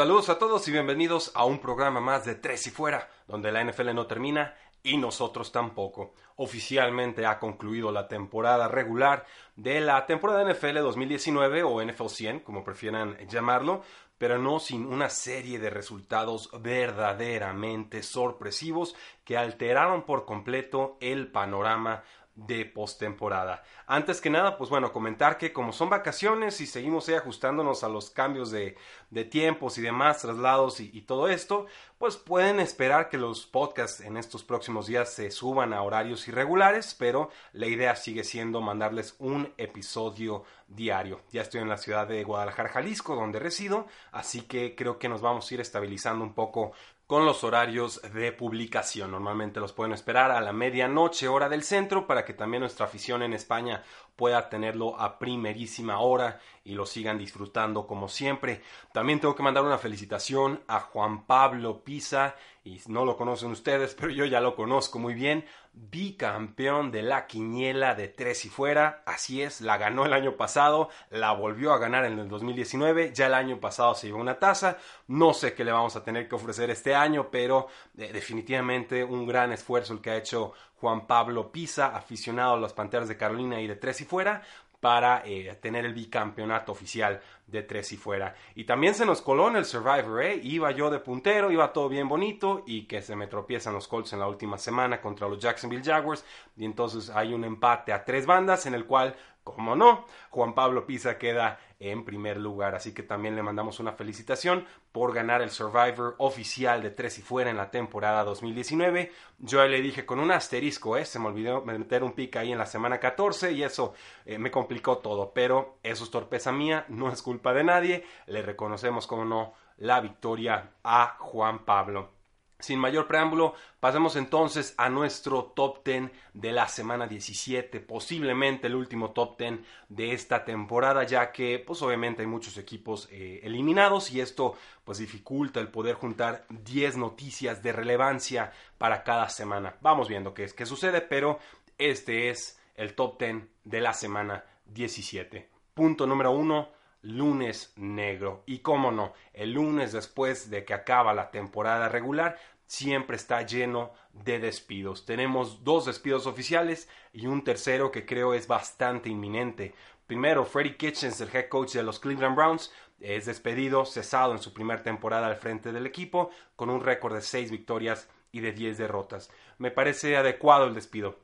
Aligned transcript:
Saludos 0.00 0.30
a 0.30 0.38
todos 0.38 0.66
y 0.66 0.72
bienvenidos 0.72 1.30
a 1.34 1.44
un 1.44 1.58
programa 1.58 2.00
más 2.00 2.24
de 2.24 2.34
Tres 2.34 2.66
y 2.66 2.70
Fuera, 2.70 3.10
donde 3.28 3.52
la 3.52 3.62
NFL 3.62 3.94
no 3.94 4.06
termina 4.06 4.54
y 4.82 4.96
nosotros 4.96 5.52
tampoco. 5.52 6.14
Oficialmente 6.36 7.26
ha 7.26 7.38
concluido 7.38 7.92
la 7.92 8.08
temporada 8.08 8.66
regular 8.66 9.26
de 9.56 9.78
la 9.82 10.06
temporada 10.06 10.50
NFL 10.50 10.78
2019 10.78 11.62
o 11.64 11.84
NFL 11.84 12.06
100, 12.06 12.40
como 12.40 12.64
prefieran 12.64 13.18
llamarlo, 13.28 13.82
pero 14.16 14.38
no 14.38 14.58
sin 14.58 14.86
una 14.86 15.10
serie 15.10 15.58
de 15.58 15.68
resultados 15.68 16.48
verdaderamente 16.62 18.02
sorpresivos 18.02 18.96
que 19.22 19.36
alteraron 19.36 20.04
por 20.04 20.24
completo 20.24 20.96
el 21.02 21.30
panorama 21.30 22.04
de 22.46 22.64
postemporada. 22.64 23.62
Antes 23.86 24.20
que 24.20 24.30
nada, 24.30 24.56
pues 24.56 24.70
bueno, 24.70 24.92
comentar 24.92 25.36
que 25.36 25.52
como 25.52 25.72
son 25.72 25.90
vacaciones 25.90 26.60
y 26.60 26.66
seguimos 26.66 27.08
ahí 27.08 27.14
ajustándonos 27.14 27.84
a 27.84 27.88
los 27.88 28.10
cambios 28.10 28.50
de, 28.50 28.76
de 29.10 29.24
tiempos 29.24 29.76
y 29.76 29.82
demás, 29.82 30.22
traslados 30.22 30.80
y, 30.80 30.90
y, 30.92 31.02
todo 31.02 31.28
esto, 31.28 31.66
pues 31.98 32.16
pueden 32.16 32.60
esperar 32.60 33.10
que 33.10 33.18
los 33.18 33.46
podcasts 33.46 34.00
en 34.00 34.16
estos 34.16 34.42
próximos 34.42 34.86
días 34.86 35.12
se 35.12 35.30
suban 35.30 35.74
a 35.74 35.82
horarios 35.82 36.26
irregulares, 36.28 36.94
pero 36.98 37.30
la 37.52 37.66
idea 37.66 37.94
sigue 37.94 38.24
siendo 38.24 38.60
mandarles 38.62 39.16
un 39.18 39.52
episodio 39.58 40.44
diario. 40.66 41.20
Ya 41.32 41.42
estoy 41.42 41.60
en 41.60 41.68
la 41.68 41.78
ciudad 41.78 42.06
de 42.06 42.24
Guadalajara, 42.24 42.70
Jalisco, 42.70 43.16
donde 43.16 43.38
resido, 43.38 43.86
así 44.12 44.42
que 44.42 44.74
creo 44.74 44.98
que 44.98 45.08
nos 45.08 45.20
vamos 45.20 45.50
a 45.50 45.54
ir 45.54 45.60
estabilizando 45.60 46.24
un 46.24 46.32
poco 46.32 46.72
con 47.10 47.26
los 47.26 47.42
horarios 47.42 48.00
de 48.14 48.30
publicación. 48.30 49.10
Normalmente 49.10 49.58
los 49.58 49.72
pueden 49.72 49.92
esperar 49.92 50.30
a 50.30 50.40
la 50.40 50.52
medianoche 50.52 51.26
hora 51.26 51.48
del 51.48 51.64
centro 51.64 52.06
para 52.06 52.24
que 52.24 52.34
también 52.34 52.60
nuestra 52.60 52.86
afición 52.86 53.24
en 53.24 53.32
España 53.32 53.82
pueda 54.14 54.48
tenerlo 54.48 54.96
a 54.96 55.18
primerísima 55.18 55.98
hora 55.98 56.38
y 56.62 56.74
lo 56.74 56.86
sigan 56.86 57.18
disfrutando 57.18 57.88
como 57.88 58.08
siempre. 58.08 58.62
También 58.92 59.18
tengo 59.18 59.34
que 59.34 59.42
mandar 59.42 59.64
una 59.64 59.78
felicitación 59.78 60.62
a 60.68 60.78
Juan 60.78 61.26
Pablo 61.26 61.82
Pisa 61.82 62.36
y 62.62 62.80
no 62.88 63.04
lo 63.04 63.16
conocen 63.16 63.50
ustedes, 63.50 63.94
pero 63.94 64.10
yo 64.10 64.26
ya 64.26 64.40
lo 64.40 64.54
conozco 64.54 64.98
muy 64.98 65.14
bien, 65.14 65.46
bicampeón 65.72 66.90
de 66.90 67.02
la 67.02 67.26
quiniela 67.26 67.94
de 67.94 68.08
tres 68.08 68.44
y 68.44 68.50
fuera, 68.50 69.02
así 69.06 69.40
es, 69.40 69.62
la 69.62 69.78
ganó 69.78 70.04
el 70.04 70.12
año 70.12 70.36
pasado, 70.36 70.90
la 71.10 71.32
volvió 71.32 71.72
a 71.72 71.78
ganar 71.78 72.04
en 72.04 72.18
el 72.18 72.28
2019, 72.28 73.12
ya 73.14 73.28
el 73.28 73.34
año 73.34 73.60
pasado 73.60 73.94
se 73.94 74.08
llevó 74.08 74.20
una 74.20 74.38
taza, 74.38 74.76
no 75.06 75.32
sé 75.32 75.54
qué 75.54 75.64
le 75.64 75.72
vamos 75.72 75.96
a 75.96 76.04
tener 76.04 76.28
que 76.28 76.34
ofrecer 76.34 76.68
este 76.68 76.94
año, 76.94 77.30
pero 77.30 77.68
eh, 77.96 78.12
definitivamente 78.12 79.04
un 79.04 79.26
gran 79.26 79.52
esfuerzo 79.52 79.94
el 79.94 80.00
que 80.00 80.10
ha 80.10 80.16
hecho 80.16 80.52
Juan 80.76 81.06
Pablo 81.06 81.50
Pisa, 81.52 81.96
aficionado 81.96 82.54
a 82.54 82.60
las 82.60 82.74
Panteras 82.74 83.08
de 83.08 83.16
Carolina 83.16 83.60
y 83.60 83.66
de 83.66 83.76
tres 83.76 84.00
y 84.02 84.04
fuera, 84.04 84.42
para 84.80 85.22
eh, 85.26 85.56
tener 85.60 85.84
el 85.84 85.94
bicampeonato 85.94 86.72
oficial 86.72 87.20
de 87.46 87.62
tres 87.62 87.92
y 87.92 87.96
fuera. 87.96 88.34
Y 88.54 88.64
también 88.64 88.94
se 88.94 89.04
nos 89.04 89.20
coló 89.20 89.48
en 89.48 89.56
el 89.56 89.64
Survivor, 89.64 90.22
¿eh? 90.22 90.40
Iba 90.42 90.70
yo 90.70 90.88
de 90.90 91.00
puntero, 91.00 91.50
iba 91.50 91.72
todo 91.72 91.88
bien 91.88 92.08
bonito 92.08 92.64
y 92.66 92.86
que 92.86 93.02
se 93.02 93.16
me 93.16 93.26
tropiezan 93.26 93.74
los 93.74 93.88
Colts 93.88 94.12
en 94.12 94.20
la 94.20 94.28
última 94.28 94.56
semana 94.56 95.00
contra 95.00 95.28
los 95.28 95.38
Jacksonville 95.40 95.84
Jaguars. 95.84 96.24
Y 96.56 96.64
entonces 96.64 97.10
hay 97.10 97.34
un 97.34 97.44
empate 97.44 97.92
a 97.92 98.04
tres 98.04 98.24
bandas 98.26 98.66
en 98.66 98.74
el 98.74 98.86
cual 98.86 99.14
como 99.54 99.76
no, 99.76 100.06
Juan 100.30 100.54
Pablo 100.54 100.86
Pisa 100.86 101.18
queda 101.18 101.58
en 101.78 102.04
primer 102.04 102.36
lugar. 102.36 102.74
Así 102.74 102.92
que 102.92 103.02
también 103.02 103.34
le 103.34 103.42
mandamos 103.42 103.80
una 103.80 103.92
felicitación 103.92 104.66
por 104.92 105.14
ganar 105.14 105.42
el 105.42 105.50
Survivor 105.50 106.14
oficial 106.18 106.82
de 106.82 106.90
Tres 106.90 107.18
y 107.18 107.22
Fuera 107.22 107.50
en 107.50 107.56
la 107.56 107.70
temporada 107.70 108.22
2019. 108.24 109.10
Yo 109.38 109.66
le 109.66 109.80
dije 109.80 110.04
con 110.04 110.20
un 110.20 110.30
asterisco, 110.30 110.96
¿eh? 110.96 111.04
se 111.04 111.18
me 111.18 111.28
olvidó 111.28 111.62
meter 111.62 112.04
un 112.04 112.12
pick 112.12 112.36
ahí 112.36 112.52
en 112.52 112.58
la 112.58 112.66
semana 112.66 113.00
14 113.00 113.52
y 113.52 113.62
eso 113.62 113.94
eh, 114.26 114.38
me 114.38 114.50
complicó 114.50 114.98
todo. 114.98 115.32
Pero 115.32 115.78
eso 115.82 116.04
es 116.04 116.10
torpeza 116.10 116.52
mía, 116.52 116.84
no 116.88 117.10
es 117.10 117.22
culpa 117.22 117.54
de 117.54 117.64
nadie. 117.64 118.04
Le 118.26 118.42
reconocemos, 118.42 119.06
como 119.06 119.24
no, 119.24 119.54
la 119.78 120.00
victoria 120.00 120.72
a 120.84 121.16
Juan 121.18 121.64
Pablo. 121.64 122.19
Sin 122.60 122.78
mayor 122.78 123.06
preámbulo, 123.06 123.54
pasemos 123.80 124.16
entonces 124.16 124.74
a 124.76 124.88
nuestro 124.88 125.44
top 125.44 125.84
10 125.84 126.10
de 126.34 126.52
la 126.52 126.68
semana 126.68 127.06
17, 127.06 127.80
posiblemente 127.80 128.66
el 128.66 128.74
último 128.74 129.10
top 129.10 129.38
10 129.38 129.60
de 129.88 130.12
esta 130.12 130.44
temporada, 130.44 131.04
ya 131.04 131.32
que 131.32 131.58
pues 131.58 131.82
obviamente 131.82 132.22
hay 132.22 132.28
muchos 132.28 132.56
equipos 132.58 133.08
eh, 133.10 133.40
eliminados 133.42 134.10
y 134.12 134.20
esto 134.20 134.56
pues 134.84 134.98
dificulta 134.98 135.60
el 135.60 135.68
poder 135.68 135.94
juntar 135.94 136.44
10 136.50 136.96
noticias 136.96 137.62
de 137.62 137.72
relevancia 137.72 138.52
para 138.78 139.02
cada 139.02 139.28
semana. 139.28 139.76
Vamos 139.80 140.08
viendo 140.08 140.34
qué, 140.34 140.46
qué 140.54 140.66
sucede, 140.66 141.00
pero 141.00 141.38
este 141.78 142.30
es 142.30 142.60
el 142.74 142.94
top 142.94 143.18
10 143.18 143.44
de 143.64 143.80
la 143.80 143.92
semana 143.92 144.44
17. 144.66 145.48
Punto 145.74 146.06
número 146.06 146.32
1 146.32 146.79
lunes 147.02 147.72
negro. 147.76 148.42
Y 148.46 148.58
cómo 148.58 148.90
no, 148.90 149.12
el 149.32 149.52
lunes 149.52 149.92
después 149.92 150.50
de 150.50 150.64
que 150.64 150.74
acaba 150.74 151.14
la 151.14 151.30
temporada 151.30 151.88
regular, 151.88 152.38
siempre 152.66 153.16
está 153.16 153.42
lleno 153.42 153.92
de 154.12 154.38
despidos. 154.38 155.04
Tenemos 155.04 155.64
dos 155.64 155.86
despidos 155.86 156.26
oficiales 156.26 156.88
y 157.12 157.26
un 157.26 157.42
tercero 157.42 157.90
que 157.90 158.06
creo 158.06 158.34
es 158.34 158.46
bastante 158.46 159.08
inminente. 159.08 159.74
Primero, 160.06 160.44
Freddie 160.44 160.76
Kitchens, 160.76 161.20
el 161.20 161.34
head 161.34 161.48
coach 161.48 161.72
de 161.72 161.82
los 161.82 161.98
Cleveland 162.00 162.36
Browns, 162.36 162.72
es 163.00 163.26
despedido, 163.26 163.86
cesado 163.86 164.32
en 164.32 164.38
su 164.38 164.52
primera 164.52 164.82
temporada 164.82 165.26
al 165.26 165.36
frente 165.36 165.72
del 165.72 165.86
equipo, 165.86 166.30
con 166.54 166.70
un 166.70 166.80
récord 166.80 167.14
de 167.14 167.22
6 167.22 167.50
victorias 167.50 168.08
y 168.30 168.40
de 168.40 168.52
10 168.52 168.78
derrotas. 168.78 169.30
Me 169.58 169.70
parece 169.70 170.16
adecuado 170.16 170.66
el 170.66 170.74
despido. 170.74 171.18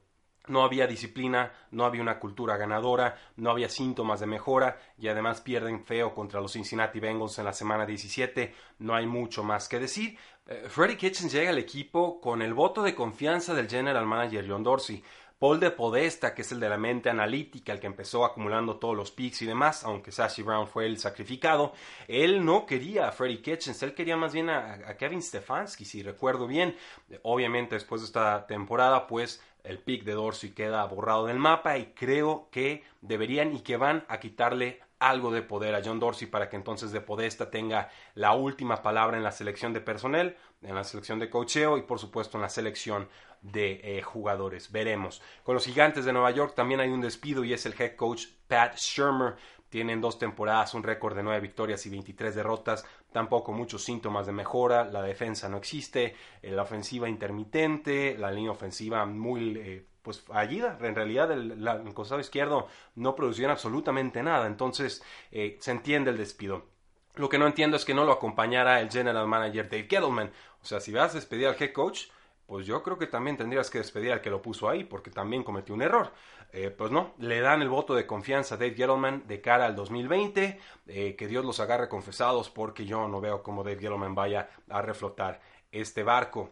No 0.49 0.63
había 0.63 0.87
disciplina, 0.87 1.53
no 1.71 1.85
había 1.85 2.03
una 2.03 2.19
cultura 2.19 2.57
ganadora, 2.57 3.17
no 3.37 3.51
había 3.51 3.69
síntomas 3.69 4.21
de 4.21 4.27
mejora 4.27 4.79
y 4.99 5.09
además 5.09 5.41
pierden 5.41 5.85
feo 5.85 6.15
contra 6.15 6.41
los 6.41 6.53
Cincinnati 6.53 7.01
Bengals 7.01 7.39
en 7.39 7.45
la 7.45 7.53
semana 7.53 7.87
17. 7.87 8.55
No 8.81 8.95
hay 8.95 9.07
mucho 9.07 9.43
más 9.43 9.69
que 9.69 9.79
decir. 9.79 10.19
Eh, 10.47 10.67
Freddie 10.69 10.97
Kitchens 10.97 11.33
llega 11.33 11.51
al 11.51 11.59
equipo 11.59 12.21
con 12.21 12.41
el 12.43 12.55
voto 12.55 12.83
de 12.83 12.95
confianza 12.95 13.55
del 13.55 13.69
general 13.69 14.07
manager 14.07 14.47
John 14.49 14.63
Dorsey. 14.63 15.03
Paul 15.39 15.61
de 15.61 15.71
Podesta, 15.71 16.35
que 16.35 16.41
es 16.41 16.53
el 16.53 16.61
de 16.61 16.69
la 16.71 16.79
mente 16.79 17.11
analítica, 17.11 17.73
el 17.73 17.79
que 17.79 17.87
empezó 17.87 18.25
acumulando 18.25 18.77
todos 18.77 18.97
los 18.97 19.11
picks 19.11 19.43
y 19.43 19.47
demás, 19.47 19.85
aunque 19.85 20.11
Sashi 20.11 20.41
Brown 20.41 20.67
fue 20.67 20.87
el 20.87 20.99
sacrificado, 20.99 21.75
él 22.09 22.43
no 22.43 22.65
quería 22.65 23.09
a 23.09 23.13
Freddie 23.13 23.43
Kitchens, 23.43 23.83
él 23.83 23.95
quería 23.95 24.17
más 24.17 24.33
bien 24.33 24.49
a, 24.49 24.73
a 24.87 24.97
Kevin 24.97 25.21
Stefanski, 25.21 25.85
si 25.85 26.03
recuerdo 26.03 26.47
bien. 26.47 26.75
Obviamente 27.23 27.75
después 27.75 28.01
de 28.01 28.07
esta 28.07 28.47
temporada, 28.47 29.07
pues 29.07 29.43
el 29.67 29.79
pick 29.79 30.05
de 30.05 30.13
Dorsey 30.13 30.51
queda 30.51 30.85
borrado 30.85 31.27
del 31.27 31.39
mapa 31.39 31.79
y 31.79 31.87
creo 31.87 32.49
que 32.51 32.85
deberían 33.01 33.55
y 33.55 33.61
que 33.61 33.77
van 33.77 34.05
a 34.09 34.21
quitarle 34.21 34.81
algo 34.99 35.31
de 35.31 35.43
poder 35.43 35.75
a 35.75 35.83
John 35.85 36.01
Dorsey 36.01 36.27
para 36.27 36.49
que 36.49 36.57
entonces 36.57 36.93
de 36.93 37.01
Podesta 37.01 37.51
tenga 37.51 37.91
la 38.15 38.33
última 38.33 38.83
palabra 38.83 39.17
en 39.17 39.23
la 39.23 39.33
selección 39.33 39.73
de 39.73 39.81
personal, 39.81 40.37
en 40.63 40.75
la 40.75 40.85
selección 40.85 41.19
de 41.19 41.31
cocheo 41.31 41.77
y 41.79 41.83
por 41.83 41.99
supuesto 41.99 42.39
en 42.39 42.43
la 42.43 42.49
selección 42.49 43.09
de 43.43 43.81
eh, 43.83 44.03
jugadores. 44.03 44.73
Veremos. 44.73 45.23
Con 45.43 45.55
los 45.55 45.65
gigantes 45.65 46.05
de 46.05 46.13
Nueva 46.13 46.31
York 46.31 46.55
también 46.55 46.81
hay 46.81 46.91
un 46.91 47.01
despido 47.01 47.45
y 47.45 47.53
es 47.53 47.67
el 47.67 47.75
head 47.79 47.97
coach 47.97 48.27
Pat 48.49 48.77
Shermer. 48.77 49.37
Tienen 49.69 50.01
dos 50.01 50.19
temporadas, 50.19 50.75
un 50.75 50.83
récord 50.83 51.17
de 51.17 51.23
nueve 51.23 51.41
victorias 51.41 51.85
y 51.87 51.91
23 51.91 52.35
derrotas. 52.35 52.85
Tampoco 53.13 53.53
muchos 53.53 53.85
síntomas 53.85 54.27
de 54.27 54.33
mejora. 54.33 54.85
La 54.85 55.03
defensa 55.03 55.49
no 55.49 55.59
existe. 55.59 56.15
Eh, 56.41 56.53
la 56.53 56.63
ofensiva 56.63 57.09
intermitente. 57.09 58.17
La 58.17 58.31
línea 58.31 58.53
ofensiva 58.53 59.05
muy 59.07 59.59
eh, 59.59 59.87
pues 60.03 60.21
fallida. 60.23 60.79
En 60.81 60.95
realidad 60.95 61.33
el, 61.33 61.93
costado 61.95 62.21
izquierdo 62.21 62.69
no 62.95 63.15
producían 63.15 63.51
absolutamente 63.51 64.23
nada. 64.23 64.47
Entonces 64.47 65.03
se 65.31 65.71
entiende 65.71 66.11
el 66.11 66.17
despido. 66.17 66.76
Lo 67.17 67.29
que 67.29 67.39
no 67.39 67.47
entiendo 67.47 67.77
es 67.77 67.85
que 67.85 67.95
no 67.95 68.05
lo 68.05 68.13
acompañara 68.13 68.81
el 68.81 68.91
general 68.91 69.27
manager 69.27 69.69
Dave 69.69 69.87
Gettleman. 69.89 70.31
O 70.63 70.65
sea, 70.67 70.81
si 70.81 70.93
vas 70.93 71.13
a 71.13 71.15
despedir 71.15 71.47
al 71.47 71.57
head 71.59 71.73
coach, 71.73 72.09
pues 72.47 72.67
yo 72.67 72.83
creo 72.83 72.99
que 72.99 73.07
también 73.07 73.37
tendrías 73.37 73.71
que 73.71 73.79
despedir 73.79 74.13
al 74.13 74.21
que 74.21 74.31
lo 74.31 74.43
puso 74.43 74.69
ahí, 74.69 74.85
porque 74.85 75.11
también 75.11 75.43
cometió 75.43 75.75
un 75.75 75.83
error. 75.83 76.13
Eh, 76.53 76.71
pues 76.71 76.91
no, 76.93 77.15
le 77.19 77.41
dan 77.41 77.63
el 77.63 77.69
voto 77.69 77.95
de 77.95 78.07
confianza 78.07 78.55
a 78.55 78.59
Dave 78.59 78.75
Gettleman 78.75 79.27
de 79.27 79.41
cara 79.41 79.67
al 79.67 79.75
2020, 79.75 80.61
eh, 80.87 81.17
que 81.17 81.27
Dios 81.27 81.45
los 81.45 81.59
agarre 81.59 81.89
confesados, 81.89 82.51
porque 82.51 82.85
yo 82.85 83.09
no 83.09 83.21
veo 83.21 83.43
cómo 83.43 83.65
Dave 83.65 83.81
Gettleman 83.81 84.15
vaya 84.15 84.51
a 84.69 84.83
reflotar 84.83 85.41
este 85.73 86.03
barco. 86.03 86.51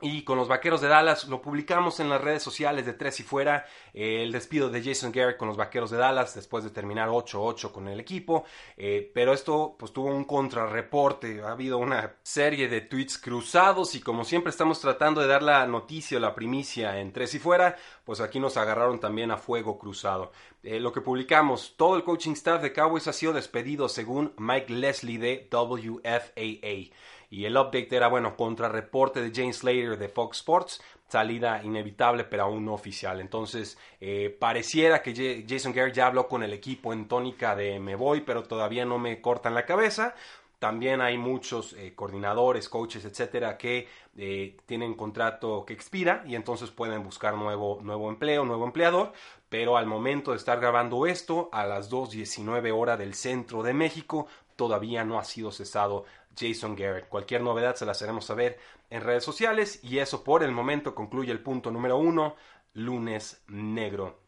Y 0.00 0.22
con 0.22 0.36
los 0.36 0.48
Vaqueros 0.48 0.80
de 0.80 0.88
Dallas 0.88 1.28
lo 1.28 1.40
publicamos 1.40 2.00
en 2.00 2.08
las 2.08 2.20
redes 2.20 2.42
sociales 2.42 2.84
de 2.84 2.94
Tres 2.94 3.20
y 3.20 3.22
Fuera, 3.22 3.64
el 3.94 4.32
despido 4.32 4.68
de 4.68 4.82
Jason 4.82 5.12
Garrett 5.12 5.36
con 5.36 5.48
los 5.48 5.56
Vaqueros 5.56 5.90
de 5.90 5.96
Dallas 5.96 6.34
después 6.34 6.64
de 6.64 6.70
terminar 6.70 7.08
8-8 7.08 7.70
con 7.70 7.88
el 7.88 8.00
equipo, 8.00 8.44
eh, 8.76 9.10
pero 9.14 9.32
esto 9.32 9.76
pues 9.78 9.92
tuvo 9.92 10.08
un 10.08 10.24
contrarreporte, 10.24 11.40
ha 11.42 11.52
habido 11.52 11.78
una 11.78 12.16
serie 12.22 12.68
de 12.68 12.82
tweets 12.82 13.18
cruzados 13.18 13.94
y 13.94 14.00
como 14.00 14.24
siempre 14.24 14.50
estamos 14.50 14.80
tratando 14.80 15.20
de 15.20 15.28
dar 15.28 15.42
la 15.42 15.66
noticia 15.66 16.18
o 16.18 16.20
la 16.20 16.34
primicia 16.34 17.00
en 17.00 17.12
Tres 17.12 17.34
y 17.34 17.38
Fuera, 17.38 17.76
pues 18.04 18.20
aquí 18.20 18.40
nos 18.40 18.56
agarraron 18.56 18.98
también 18.98 19.30
a 19.30 19.38
fuego 19.38 19.78
cruzado. 19.78 20.32
Eh, 20.64 20.80
lo 20.80 20.92
que 20.92 21.02
publicamos, 21.02 21.74
todo 21.76 21.96
el 21.96 22.04
coaching 22.04 22.32
staff 22.32 22.60
de 22.62 22.72
Cowboys 22.72 23.06
ha 23.06 23.12
sido 23.12 23.32
despedido 23.32 23.88
según 23.88 24.32
Mike 24.38 24.72
Leslie 24.72 25.18
de 25.18 25.48
WFAA. 25.50 26.90
Y 27.34 27.46
el 27.46 27.56
update 27.56 27.88
era, 27.90 28.06
bueno, 28.06 28.36
contra 28.36 28.68
reporte 28.68 29.20
de 29.20 29.32
James 29.34 29.56
Slater 29.56 29.98
de 29.98 30.08
Fox 30.08 30.36
Sports, 30.36 30.80
salida 31.08 31.60
inevitable 31.64 32.22
pero 32.22 32.44
aún 32.44 32.64
no 32.64 32.74
oficial. 32.74 33.20
Entonces, 33.20 33.76
eh, 34.00 34.36
pareciera 34.38 35.02
que 35.02 35.44
Jason 35.48 35.72
Garrett 35.72 35.96
ya 35.96 36.06
habló 36.06 36.28
con 36.28 36.44
el 36.44 36.52
equipo 36.52 36.92
en 36.92 37.08
tónica 37.08 37.56
de 37.56 37.80
me 37.80 37.96
voy, 37.96 38.20
pero 38.20 38.44
todavía 38.44 38.84
no 38.84 39.00
me 39.00 39.20
cortan 39.20 39.52
la 39.52 39.66
cabeza. 39.66 40.14
También 40.60 41.00
hay 41.00 41.18
muchos 41.18 41.72
eh, 41.72 41.92
coordinadores, 41.96 42.68
coaches, 42.68 43.04
etcétera, 43.04 43.58
que 43.58 43.88
eh, 44.16 44.56
tienen 44.64 44.94
contrato 44.94 45.64
que 45.66 45.74
expira 45.74 46.22
y 46.26 46.36
entonces 46.36 46.70
pueden 46.70 47.02
buscar 47.02 47.34
nuevo, 47.34 47.80
nuevo 47.82 48.10
empleo, 48.10 48.44
nuevo 48.44 48.64
empleador. 48.64 49.12
Pero 49.48 49.76
al 49.76 49.86
momento 49.86 50.30
de 50.30 50.36
estar 50.36 50.60
grabando 50.60 51.06
esto, 51.06 51.48
a 51.52 51.66
las 51.66 51.90
2.19 51.90 52.72
horas 52.72 52.98
del 52.98 53.14
centro 53.14 53.62
de 53.62 53.74
México, 53.74 54.26
todavía 54.56 55.04
no 55.04 55.18
ha 55.18 55.24
sido 55.24 55.52
cesado 55.52 56.04
Jason 56.36 56.76
Garrett. 56.76 57.08
Cualquier 57.08 57.42
novedad 57.42 57.76
se 57.76 57.86
las 57.86 58.02
haremos 58.02 58.24
saber 58.24 58.58
en 58.90 59.02
redes 59.02 59.24
sociales 59.24 59.80
y 59.82 59.98
eso 59.98 60.24
por 60.24 60.42
el 60.42 60.52
momento 60.52 60.94
concluye 60.94 61.32
el 61.32 61.40
punto 61.40 61.70
número 61.70 61.96
uno, 61.96 62.36
lunes 62.72 63.42
negro. 63.48 64.20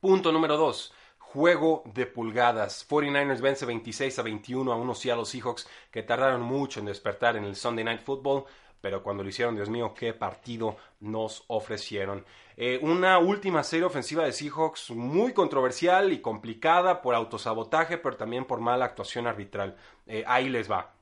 Punto 0.00 0.32
número 0.32 0.56
dos. 0.56 0.92
Juego 1.18 1.82
de 1.86 2.06
pulgadas. 2.06 2.88
49ers 2.88 3.40
vence 3.40 3.66
26 3.66 4.18
a 4.18 4.22
21 4.22 4.72
a 4.72 4.76
unos 4.76 4.98
Seattle 4.98 5.26
Seahawks 5.26 5.68
que 5.90 6.02
tardaron 6.02 6.40
mucho 6.40 6.80
en 6.80 6.86
despertar 6.86 7.36
en 7.36 7.44
el 7.44 7.56
Sunday 7.56 7.84
Night 7.84 8.02
Football, 8.02 8.44
pero 8.80 9.02
cuando 9.02 9.22
lo 9.22 9.28
hicieron, 9.28 9.56
Dios 9.56 9.68
mío, 9.68 9.94
qué 9.94 10.12
partido 10.12 10.76
nos 11.00 11.44
ofrecieron. 11.48 12.24
Eh, 12.60 12.80
una 12.82 13.18
última 13.20 13.62
serie 13.62 13.86
ofensiva 13.86 14.24
de 14.24 14.32
Seahawks 14.32 14.90
muy 14.90 15.32
controversial 15.32 16.12
y 16.12 16.20
complicada 16.20 17.02
por 17.02 17.14
autosabotaje, 17.14 17.98
pero 17.98 18.16
también 18.16 18.46
por 18.46 18.58
mala 18.58 18.84
actuación 18.84 19.28
arbitral. 19.28 19.76
Eh, 20.08 20.24
ahí 20.26 20.48
les 20.48 20.68
va. 20.68 20.92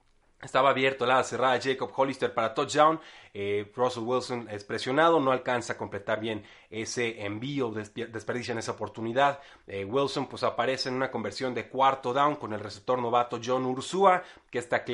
Estaba 0.43 0.69
abierto 0.69 1.07
la 1.07 1.25
cerrada 1.25 1.59
Jacob 1.59 1.91
Hollister 1.97 2.35
para 2.35 2.53
touchdown. 2.53 3.01
Eh, 3.33 3.73
Russell 3.75 4.03
Wilson 4.03 4.49
es 4.51 4.65
presionado, 4.65 5.19
no 5.19 5.33
alcanza 5.33 5.73
a 5.73 5.79
completar 5.79 6.21
bien 6.21 6.45
ese 6.69 7.25
envío, 7.25 7.71
desperdicia 7.71 8.53
en 8.53 8.59
esa 8.59 8.73
oportunidad. 8.73 9.41
Wilson 9.67 10.27
pues 10.27 10.43
aparece 10.43 10.91
en 10.91 10.95
una 10.95 11.11
conversión 11.11 11.55
de 11.55 11.71
cuarto 11.71 12.13
down 12.13 12.37
con 12.37 12.53
el 12.53 12.61
receptor 12.61 12.99
novato 13.01 13.41
John 13.43 13.65
Ursua, 13.65 14.23
que 14.51 14.59
está 14.59 14.85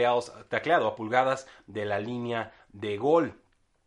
tacleado, 0.49 0.87
a 0.87 0.95
pulgadas 0.95 1.49
de 1.67 1.87
la 1.87 1.99
línea 1.99 2.53
de 2.73 2.97
gol. 2.97 3.35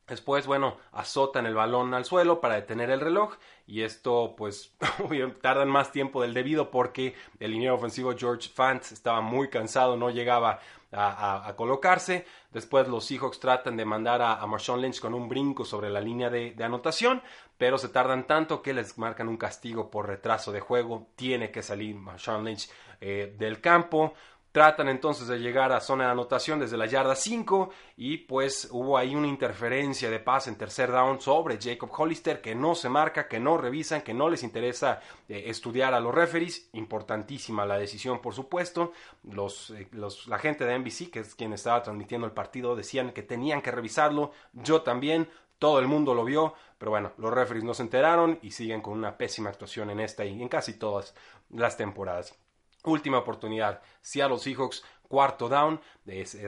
Después, 0.08 0.46
bueno, 0.46 0.78
azotan 0.92 1.48
el 1.48 1.56
balón 1.56 1.96
al 1.96 2.06
suelo 2.06 2.40
para 2.40 2.56
detener 2.56 2.92
el 2.92 3.00
reloj 3.00 3.38
y 3.66 3.82
esto 3.82 4.36
pues 4.38 4.76
tardan 5.42 5.68
más 5.68 5.92
tiempo 5.92 6.22
del 6.22 6.36
debido 6.36 6.70
porque 6.70 7.16
el 7.40 7.52
liniero 7.52 7.74
ofensivo 7.74 8.14
George 8.16 8.50
Fant 8.50 8.84
estaba 8.84 9.22
muy 9.22 9.50
cansado, 9.50 9.98
no 9.98 10.12
llegaba 10.12 10.60
a, 10.92 11.54
colocarse. 11.58 12.26
Después 12.52 12.88
los 12.88 13.06
Seahawks 13.06 13.40
tratan 13.40 13.76
de 13.78 13.86
mandar 13.86 14.22
a, 14.22 14.46
Marshawn 14.46 14.82
Lynch 14.82 15.00
con 15.00 15.14
un 15.14 15.28
brinco 15.28 15.66
sobre 15.66 15.90
la 15.90 16.00
línea 16.00 16.30
de, 16.30 16.56
anotación, 16.64 17.22
pero 17.58 17.78
se 17.78 17.90
tardan 17.90 18.28
tanto 18.28 18.62
que 18.62 18.74
les 18.74 18.98
marcan 18.98 19.28
un 19.28 19.38
castigo 19.38 19.90
por 19.90 20.08
retraso 20.08 20.52
de 20.52 20.60
juego. 20.60 21.08
Tiene 21.16 21.52
que 21.52 21.64
salir 21.64 21.96
Marshawn 21.96 22.46
Lynch 22.46 22.70
eh, 23.02 23.36
del 23.38 23.60
campo. 23.60 24.14
Tratan 24.56 24.88
entonces 24.88 25.28
de 25.28 25.38
llegar 25.38 25.74
a 25.74 25.82
zona 25.82 26.06
de 26.06 26.12
anotación 26.12 26.62
desde 26.62 26.78
la 26.78 26.86
yarda 26.86 27.14
5 27.14 27.72
y 27.98 28.20
pues 28.20 28.70
hubo 28.72 28.98
ahí 28.98 29.14
una 29.14 29.28
interferencia 29.28 30.10
de 30.10 30.22
pase 30.22 30.50
en 30.50 30.56
tercer 30.56 30.94
down 30.94 31.20
sobre 31.20 31.60
Jacob 31.62 31.90
Hollister 31.92 32.40
que 32.40 32.56
no 32.56 32.74
se 32.74 32.88
marca, 32.88 33.28
que 33.28 33.38
no 33.38 33.58
revisan, 33.58 34.02
que 34.02 34.14
no 34.14 34.30
les 34.30 34.44
interesa 34.44 35.02
eh, 35.28 35.44
estudiar 35.48 35.94
a 35.94 36.00
los 36.00 36.16
referees. 36.16 36.70
Importantísima 36.72 37.66
la 37.66 37.78
decisión, 37.78 38.22
por 38.22 38.34
supuesto. 38.34 38.94
Los, 39.24 39.72
eh, 39.72 39.90
la 40.28 40.40
gente 40.40 40.64
de 40.64 40.80
NBC, 40.80 41.12
que 41.12 41.20
es 41.20 41.36
quien 41.36 41.52
estaba 41.52 41.84
transmitiendo 41.84 42.26
el 42.26 42.32
partido, 42.32 42.78
decían 42.78 43.12
que 43.12 43.24
tenían 43.24 43.62
que 43.62 43.72
revisarlo. 43.72 44.32
Yo 44.54 44.84
también. 44.84 45.28
Todo 45.60 45.80
el 45.80 45.88
mundo 45.88 46.14
lo 46.14 46.26
vio, 46.26 46.54
pero 46.78 46.92
bueno, 46.92 47.14
los 47.18 47.34
referees 47.34 47.64
no 47.64 47.74
se 47.74 47.84
enteraron 47.84 48.40
y 48.42 48.52
siguen 48.52 48.82
con 48.82 48.94
una 48.94 49.18
pésima 49.18 49.50
actuación 49.50 49.90
en 49.90 50.02
esta 50.02 50.26
y 50.26 50.42
en 50.42 50.50
casi 50.50 50.78
todas 50.78 51.16
las 51.50 51.78
temporadas. 51.78 52.38
Última 52.86 53.18
oportunidad. 53.18 53.82
Seattle 54.02 54.40
Seahawks, 54.40 54.84
cuarto 55.16 55.48
down, 55.48 55.80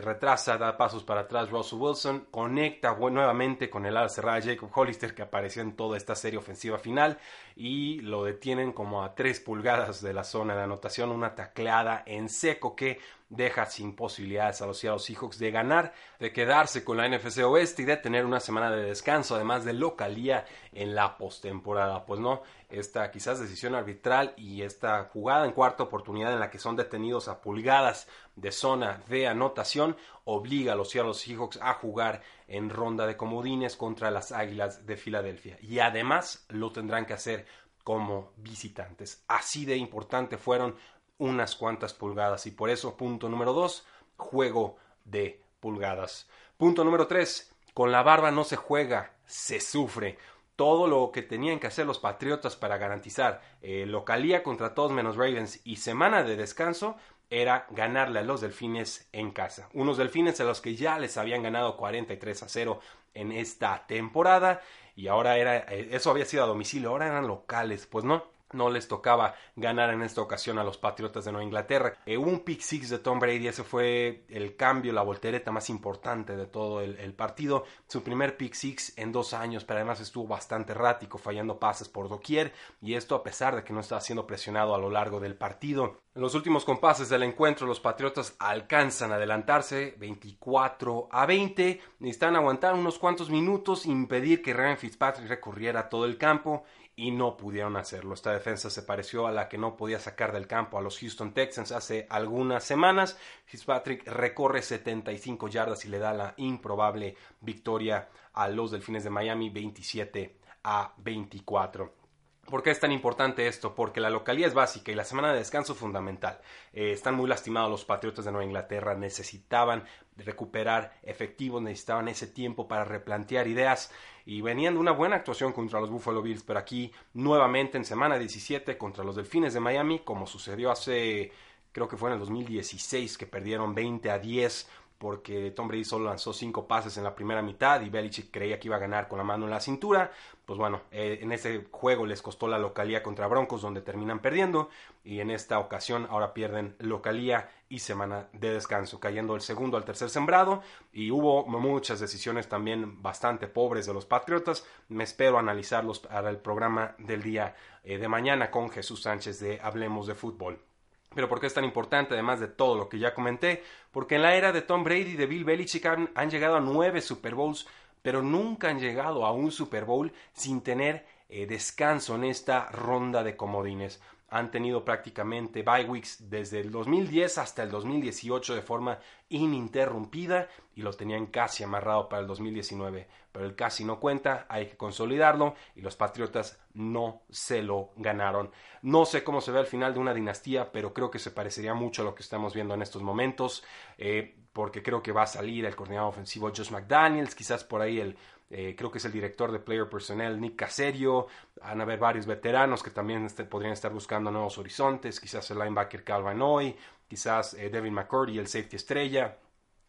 retrasa, 0.02 0.58
da 0.58 0.76
pasos 0.76 1.06
para 1.06 1.22
atrás 1.22 1.50
Russell 1.50 1.80
Wilson, 1.80 2.28
conecta 2.30 2.94
nuevamente 2.94 3.70
con 3.70 3.86
el 3.86 3.96
ala 3.96 4.10
cerrada 4.10 4.42
Jacob 4.42 4.70
Hollister 4.76 5.16
que 5.16 5.22
apareció 5.22 5.62
en 5.62 5.78
toda 5.78 5.96
esta 5.96 6.16
serie 6.16 6.38
ofensiva 6.38 6.78
final 6.78 7.18
y 7.56 8.02
lo 8.02 8.26
detienen 8.26 8.74
como 8.74 9.06
a 9.06 9.16
tres 9.16 9.40
pulgadas 9.40 10.02
de 10.02 10.12
la 10.12 10.26
zona 10.26 10.54
de 10.54 10.64
anotación, 10.64 11.12
una 11.12 11.34
tacleada 11.34 12.04
en 12.06 12.28
seco 12.28 12.76
que 12.76 13.00
deja 13.30 13.66
sin 13.66 13.96
posibilidades 13.96 14.62
a 14.62 14.66
los 14.66 14.78
Seattle 14.78 15.00
Seahawks 15.00 15.40
de 15.40 15.52
ganar, 15.52 15.94
de 16.20 16.32
quedarse 16.32 16.84
con 16.84 16.98
la 16.98 17.08
NFC 17.08 17.40
Oeste 17.40 17.82
y 17.82 17.86
de 17.86 17.98
tener 17.98 18.26
una 18.26 18.40
semana 18.40 18.72
de 18.72 18.84
descanso, 18.84 19.36
además 19.36 19.66
de 19.66 19.74
localía 19.74 20.46
en 20.72 20.96
la 20.96 21.18
postemporada. 21.18 22.06
Pues 22.06 22.20
no, 22.20 22.42
esta 22.70 23.12
quizás 23.12 23.40
decisión 23.40 23.76
arbitral 23.76 24.34
y 24.38 24.62
esta 24.62 25.04
jugada 25.12 25.46
en 25.46 25.52
cuarta 25.52 25.84
oportunidad 25.84 26.32
en 26.34 26.40
la 26.40 26.50
que 26.50 26.60
son 26.60 26.76
detenidos 26.76 27.28
a 27.28 27.42
pulgadas 27.42 28.08
de 28.38 28.52
zona 28.52 29.04
de 29.10 29.28
anotación 29.28 29.98
obliga 30.24 30.74
a 30.74 30.76
los 30.76 30.92
Seattle 30.92 31.14
Seahawks 31.14 31.60
a 31.62 31.74
jugar 31.74 32.22
en 32.48 32.70
ronda 32.70 33.06
de 33.06 33.18
comodines 33.18 33.76
contra 33.76 34.12
las 34.12 34.32
Águilas 34.32 34.86
de 34.86 34.96
Filadelfia 34.96 35.58
y 35.62 35.80
además 35.80 36.46
lo 36.50 36.72
tendrán 36.72 37.06
que 37.06 37.14
hacer 37.14 37.46
como 37.84 38.32
visitantes. 38.38 39.24
Así 39.28 39.66
de 39.66 39.76
importante 39.76 40.38
fueron 40.38 40.76
unas 41.18 41.56
cuantas 41.56 41.94
pulgadas 41.94 42.46
y 42.46 42.52
por 42.52 42.70
eso 42.70 42.96
punto 42.96 43.28
número 43.28 43.54
dos, 43.54 43.86
juego 44.18 44.78
de 45.04 45.42
pulgadas. 45.60 46.30
Punto 46.58 46.84
número 46.84 47.08
tres, 47.08 47.52
con 47.74 47.92
la 47.92 48.04
barba 48.04 48.30
no 48.30 48.44
se 48.44 48.56
juega, 48.56 49.14
se 49.26 49.60
sufre. 49.60 50.18
Todo 50.56 50.88
lo 50.88 51.12
que 51.12 51.22
tenían 51.22 51.60
que 51.60 51.68
hacer 51.68 51.86
los 51.86 52.00
Patriotas 52.00 52.56
para 52.56 52.78
garantizar 52.78 53.42
eh, 53.62 53.86
localía 53.86 54.44
contra 54.44 54.74
todos 54.74 54.92
menos 54.92 55.16
Ravens 55.16 55.62
y 55.64 55.78
semana 55.78 56.24
de 56.24 56.36
descanso 56.36 56.98
era 57.30 57.68
ganarle 57.72 58.20
a 58.20 58.24
los 58.24 58.42
Delfines 58.42 59.08
en 59.12 59.32
casa. 59.32 59.70
Unos 59.74 59.98
Delfines 59.98 60.40
a 60.40 60.44
los 60.44 60.62
que 60.62 60.76
ya 60.76 60.98
les 61.00 61.18
habían 61.18 61.44
ganado 61.44 61.78
43 61.78 62.44
a 62.44 62.50
0 62.50 62.80
en 63.14 63.32
esta 63.32 63.86
temporada 63.88 64.62
y 64.96 65.08
ahora 65.08 65.38
era 65.38 65.58
eh, 65.58 65.90
eso 65.92 66.12
había 66.12 66.26
sido 66.26 66.44
a 66.44 66.48
domicilio, 66.48 66.90
ahora 66.90 67.08
eran 67.08 67.28
locales, 67.28 67.86
pues 67.86 68.06
no 68.06 68.38
no 68.54 68.70
les 68.70 68.88
tocaba 68.88 69.36
ganar 69.56 69.92
en 69.92 70.02
esta 70.02 70.22
ocasión 70.22 70.58
a 70.58 70.64
los 70.64 70.78
Patriotas 70.78 71.26
de 71.26 71.32
Nueva 71.32 71.44
Inglaterra. 71.44 71.98
Eh, 72.06 72.18
un 72.18 72.42
pick 72.42 72.62
six 72.62 72.90
de 72.90 73.00
Tom 73.00 73.20
Brady, 73.20 73.48
ese 73.48 73.64
fue 73.64 74.26
el 74.30 74.56
cambio, 74.56 74.94
la 74.94 75.02
voltereta 75.02 75.52
más 75.52 75.70
importante 75.70 76.36
de 76.36 76.46
todo 76.46 76.82
el, 76.82 77.14
partido. 77.14 77.66
Su 77.88 78.04
primer 78.04 78.38
pick 78.38 78.54
six 78.54 78.98
en 78.98 79.12
dos 79.12 79.34
años, 79.34 79.66
pero 79.66 79.80
además 79.80 80.00
estuvo 80.00 80.28
bastante 80.28 80.74
errático, 80.74 81.18
fallando 81.18 81.60
pases 81.60 81.90
por 81.90 82.10
doquier, 82.10 82.54
y 82.82 82.94
esto 82.94 83.16
a 83.16 83.24
pesar 83.24 83.56
de 83.56 83.64
que 83.64 83.74
no 83.74 83.80
estaba 83.80 84.02
siendo 84.02 84.28
presionado 84.28 84.76
a 84.76 84.80
lo 84.80 84.90
largo 84.90 85.20
del 85.20 85.36
partido. 85.36 86.02
En 86.18 86.24
los 86.24 86.34
últimos 86.34 86.66
compases 86.66 87.10
del 87.10 87.22
encuentro, 87.22 87.68
los 87.68 87.80
Patriotas 87.80 88.36
alcanzan 88.40 89.12
a 89.12 89.18
adelantarse 89.18 89.94
24 90.00 91.10
a 91.12 91.28
20. 91.28 91.80
Necesitan 92.00 92.36
aguantar 92.36 92.74
unos 92.74 92.98
cuantos 92.98 93.30
minutos, 93.30 93.86
impedir 93.86 94.42
que 94.42 94.52
Ryan 94.52 94.80
Fitzpatrick 94.80 95.30
recurriera 95.30 95.82
a 95.82 95.90
todo 95.90 96.06
el 96.06 96.18
campo 96.18 96.64
y 96.96 97.12
no 97.12 97.38
pudieron 97.38 97.78
hacerlo. 97.78 98.16
Esta 98.16 98.32
defensa 98.32 98.72
se 98.72 98.82
pareció 98.82 99.28
a 99.28 99.32
la 99.32 99.48
que 99.48 99.60
no 99.60 99.78
podía 99.78 100.00
sacar 100.00 100.34
del 100.34 100.48
campo 100.48 100.80
a 100.80 100.82
los 100.82 100.98
Houston 100.98 101.36
Texans 101.36 101.72
hace 101.72 102.08
algunas 102.10 102.64
semanas. 102.64 103.16
Fitzpatrick 103.46 104.08
recorre 104.08 104.64
75 104.64 105.50
yardas 105.50 105.86
y 105.86 105.90
le 105.90 106.00
da 106.00 106.14
la 106.16 106.34
improbable 106.38 107.16
victoria 107.42 108.10
a 108.34 108.48
los 108.48 108.72
Delfines 108.72 109.04
de 109.04 109.12
Miami 109.12 109.52
27 109.52 110.36
a 110.64 110.96
24. 110.98 112.07
¿Por 112.48 112.64
qué 112.64 112.72
es 112.72 112.80
tan 112.80 112.94
importante 112.94 113.46
esto? 113.46 113.76
Porque 113.76 114.00
la 114.00 114.10
localidad 114.10 114.48
es 114.48 114.54
básica 114.54 114.90
y 114.90 114.96
la 114.96 115.04
semana 115.04 115.34
de 115.34 115.40
descanso 115.40 115.76
fundamental. 115.76 116.40
Eh, 116.72 116.94
están 116.94 117.16
muy 117.16 117.28
lastimados 117.28 117.70
los 117.70 117.84
Patriotas 117.84 118.24
de 118.24 118.32
Nueva 118.32 118.46
Inglaterra, 118.46 118.96
necesitaban 118.96 119.84
recuperar 120.16 120.98
efectivos, 121.04 121.62
necesitaban 121.62 122.08
ese 122.08 122.26
tiempo 122.26 122.70
para 122.70 122.86
replantear 122.86 123.50
ideas 123.50 123.92
y 124.26 124.40
venían 124.40 124.76
de 124.76 124.80
una 124.80 124.94
buena 124.94 125.18
actuación 125.18 125.52
contra 125.52 125.82
los 125.82 125.90
Buffalo 125.90 126.22
Bills, 126.22 126.44
pero 126.44 126.60
aquí 126.60 126.94
nuevamente 127.14 127.78
en 127.78 127.84
semana 127.84 128.18
17 128.18 128.78
contra 128.78 129.04
los 129.04 129.18
Delfines 129.18 129.54
de 129.54 129.60
Miami, 129.60 130.00
como 130.00 130.26
sucedió 130.26 130.72
hace, 130.72 131.34
creo 131.74 131.90
que 131.90 131.98
fue 131.98 132.10
en 132.10 132.14
el 132.14 132.20
2016, 132.20 133.18
que 133.18 133.28
perdieron 133.28 133.76
20 133.76 134.10
a 134.10 134.20
10 134.20 134.70
porque 134.98 135.52
Tom 135.52 135.68
Brady 135.68 135.84
solo 135.84 136.06
lanzó 136.06 136.34
cinco 136.34 136.68
pases 136.68 136.98
en 136.98 137.04
la 137.04 137.14
primera 137.14 137.42
mitad 137.42 137.82
y 137.82 137.90
Belichick 137.90 138.32
creía 138.32 138.60
que 138.60 138.68
iba 138.68 138.78
a 138.78 138.80
ganar 138.80 139.08
con 139.08 139.18
la 139.18 139.24
mano 139.24 139.46
en 139.46 139.52
la 139.52 139.60
cintura. 139.60 140.12
Pues 140.46 140.58
bueno, 140.58 140.82
eh, 140.92 141.20
en 141.22 141.32
ese 141.32 141.68
juego 141.72 142.06
les 142.06 142.22
costó 142.22 142.48
la 142.48 142.58
localía 142.58 143.04
contra 143.04 143.28
Broncos 143.28 143.62
donde 143.62 143.82
terminan 143.82 144.20
perdiendo 144.20 144.70
y 145.04 145.20
en 145.20 145.30
esta 145.30 145.60
ocasión 145.60 146.08
ahora 146.10 146.34
pierden 146.34 146.76
localía 146.80 147.50
y 147.70 147.80
semana 147.80 148.30
de 148.34 148.54
descanso, 148.54 149.00
cayendo 149.00 149.36
el 149.36 149.42
segundo 149.42 149.78
al 149.78 149.86
tercer 149.86 150.10
sembrado 150.10 150.62
y 150.92 151.12
hubo 151.12 151.46
muchas 151.46 152.00
decisiones 152.00 152.48
también 152.48 153.02
bastante 153.04 153.48
pobres 153.48 153.86
de 153.86 153.94
los 153.94 154.06
Patriotas. 154.06 154.66
Me 154.88 155.04
espero 155.04 155.38
analizarlos 155.38 156.00
para 156.00 156.30
el 156.30 156.38
programa 156.38 156.96
del 156.98 157.22
día 157.22 157.56
eh, 157.84 157.98
de 157.98 158.08
mañana 158.08 158.50
con 158.50 158.70
Jesús 158.70 159.04
Sánchez 159.04 159.40
de 159.40 159.60
Hablemos 159.62 160.08
de 160.08 160.16
Fútbol. 160.16 160.67
Pero 161.14 161.30
¿por 161.30 161.40
qué 161.40 161.48
es 161.48 161.54
tan 161.54 161.64
importante, 161.64 162.14
además 162.14 162.40
de 162.40 162.48
todo 162.48 162.76
lo 162.76 162.90
que 162.90 163.00
ya 163.00 163.14
comenté? 163.14 163.64
Porque 163.92 164.16
en 164.16 164.22
la 164.22 164.36
era 164.36 164.52
de 164.52 164.62
Tom 164.62 164.84
Brady 164.84 165.12
y 165.12 165.16
de 165.16 165.26
Bill 165.26 165.46
Belichick 165.46 165.86
han, 165.86 166.30
llegado 166.30 166.58
a 166.58 166.62
nueve 166.62 167.02
Super 167.02 167.36
Bowls, 167.36 167.68
pero 168.02 168.22
nunca 168.22 168.70
han 168.70 168.80
llegado 168.80 169.26
a 169.26 169.32
un 169.32 169.52
Super 169.52 169.86
Bowl 169.86 170.12
sin 170.34 170.62
tener 170.62 171.08
eh, 171.30 171.46
descanso 171.46 172.16
en 172.16 172.26
esta 172.26 172.70
ronda 172.70 173.24
de 173.24 173.36
comodines 173.36 174.02
han 174.30 174.52
tenido 174.52 174.84
prácticamente 174.84 175.64
bye 175.64 175.86
weeks 175.86 176.30
desde 176.30 176.60
el 176.60 176.70
2010 176.70 177.38
hasta 177.38 177.64
el 177.64 177.72
2018 177.72 178.56
de 178.56 178.62
forma 178.62 179.00
ininterrumpida 179.30 180.50
y 180.76 180.82
lo 180.82 180.94
tenían 180.94 181.28
casi 181.28 181.64
amarrado 181.64 182.10
para 182.10 182.22
el 182.22 182.28
2019. 182.28 183.08
Pero 183.32 183.46
el 183.46 183.56
casi 183.56 183.86
no 183.86 184.00
cuenta, 184.00 184.46
hay 184.50 184.68
que 184.68 184.78
consolidarlo 184.78 185.56
y 185.76 185.82
los 185.82 185.96
Patriotas 185.96 186.60
no 186.74 187.22
se 187.30 187.64
lo 187.64 187.92
ganaron. 187.96 188.52
No 188.82 189.06
sé 189.06 189.24
cómo 189.24 189.42
se 189.42 189.52
ve 189.52 189.60
al 189.60 189.66
final 189.66 189.94
de 189.94 190.00
una 190.00 190.14
dinastía, 190.14 190.72
pero 190.72 190.94
creo 190.94 191.10
que 191.10 191.20
se 191.20 191.32
parecería 191.32 191.74
mucho 191.74 192.02
a 192.02 192.06
lo 192.06 192.16
que 192.16 192.24
estamos 192.24 192.54
viendo 192.54 192.74
en 192.74 192.82
estos 192.82 193.02
momentos, 193.02 193.64
eh, 193.98 194.36
porque 194.54 194.84
creo 194.84 195.02
que 195.02 195.12
va 195.12 195.24
a 195.24 195.28
salir 195.28 195.66
el 195.66 195.76
coordinador 195.76 196.10
ofensivo 196.10 196.50
Josh 196.50 196.72
McDaniels, 196.72 197.36
quizás 197.36 197.64
por 197.64 197.82
ahí 197.82 198.00
el 198.00 198.18
eh, 198.50 198.76
creo 198.78 198.90
que 198.90 198.98
es 199.00 199.06
el 199.06 199.12
director 199.12 199.52
de 199.52 199.60
Player 199.60 199.90
Personnel, 199.90 200.40
Nick 200.40 200.56
Caserio. 200.56 201.28
Van 201.62 201.80
a 201.80 201.84
haber 201.84 202.00
varios 202.00 202.26
veteranos 202.26 202.82
que 202.82 202.92
también 202.92 203.26
este, 203.26 203.44
podrían 203.44 203.74
estar 203.74 203.92
buscando 203.92 204.32
nuevos 204.32 204.58
horizontes. 204.58 205.20
Quizás 205.20 205.50
el 205.52 205.60
linebacker 205.60 206.04
Calvin 206.04 206.42
Hoy, 206.42 206.76
quizás 207.08 207.54
eh, 207.56 207.70
Devin 207.70 207.94
McCurdy, 207.94 208.38
el 208.38 208.48
safety 208.48 208.78
estrella. 208.78 209.38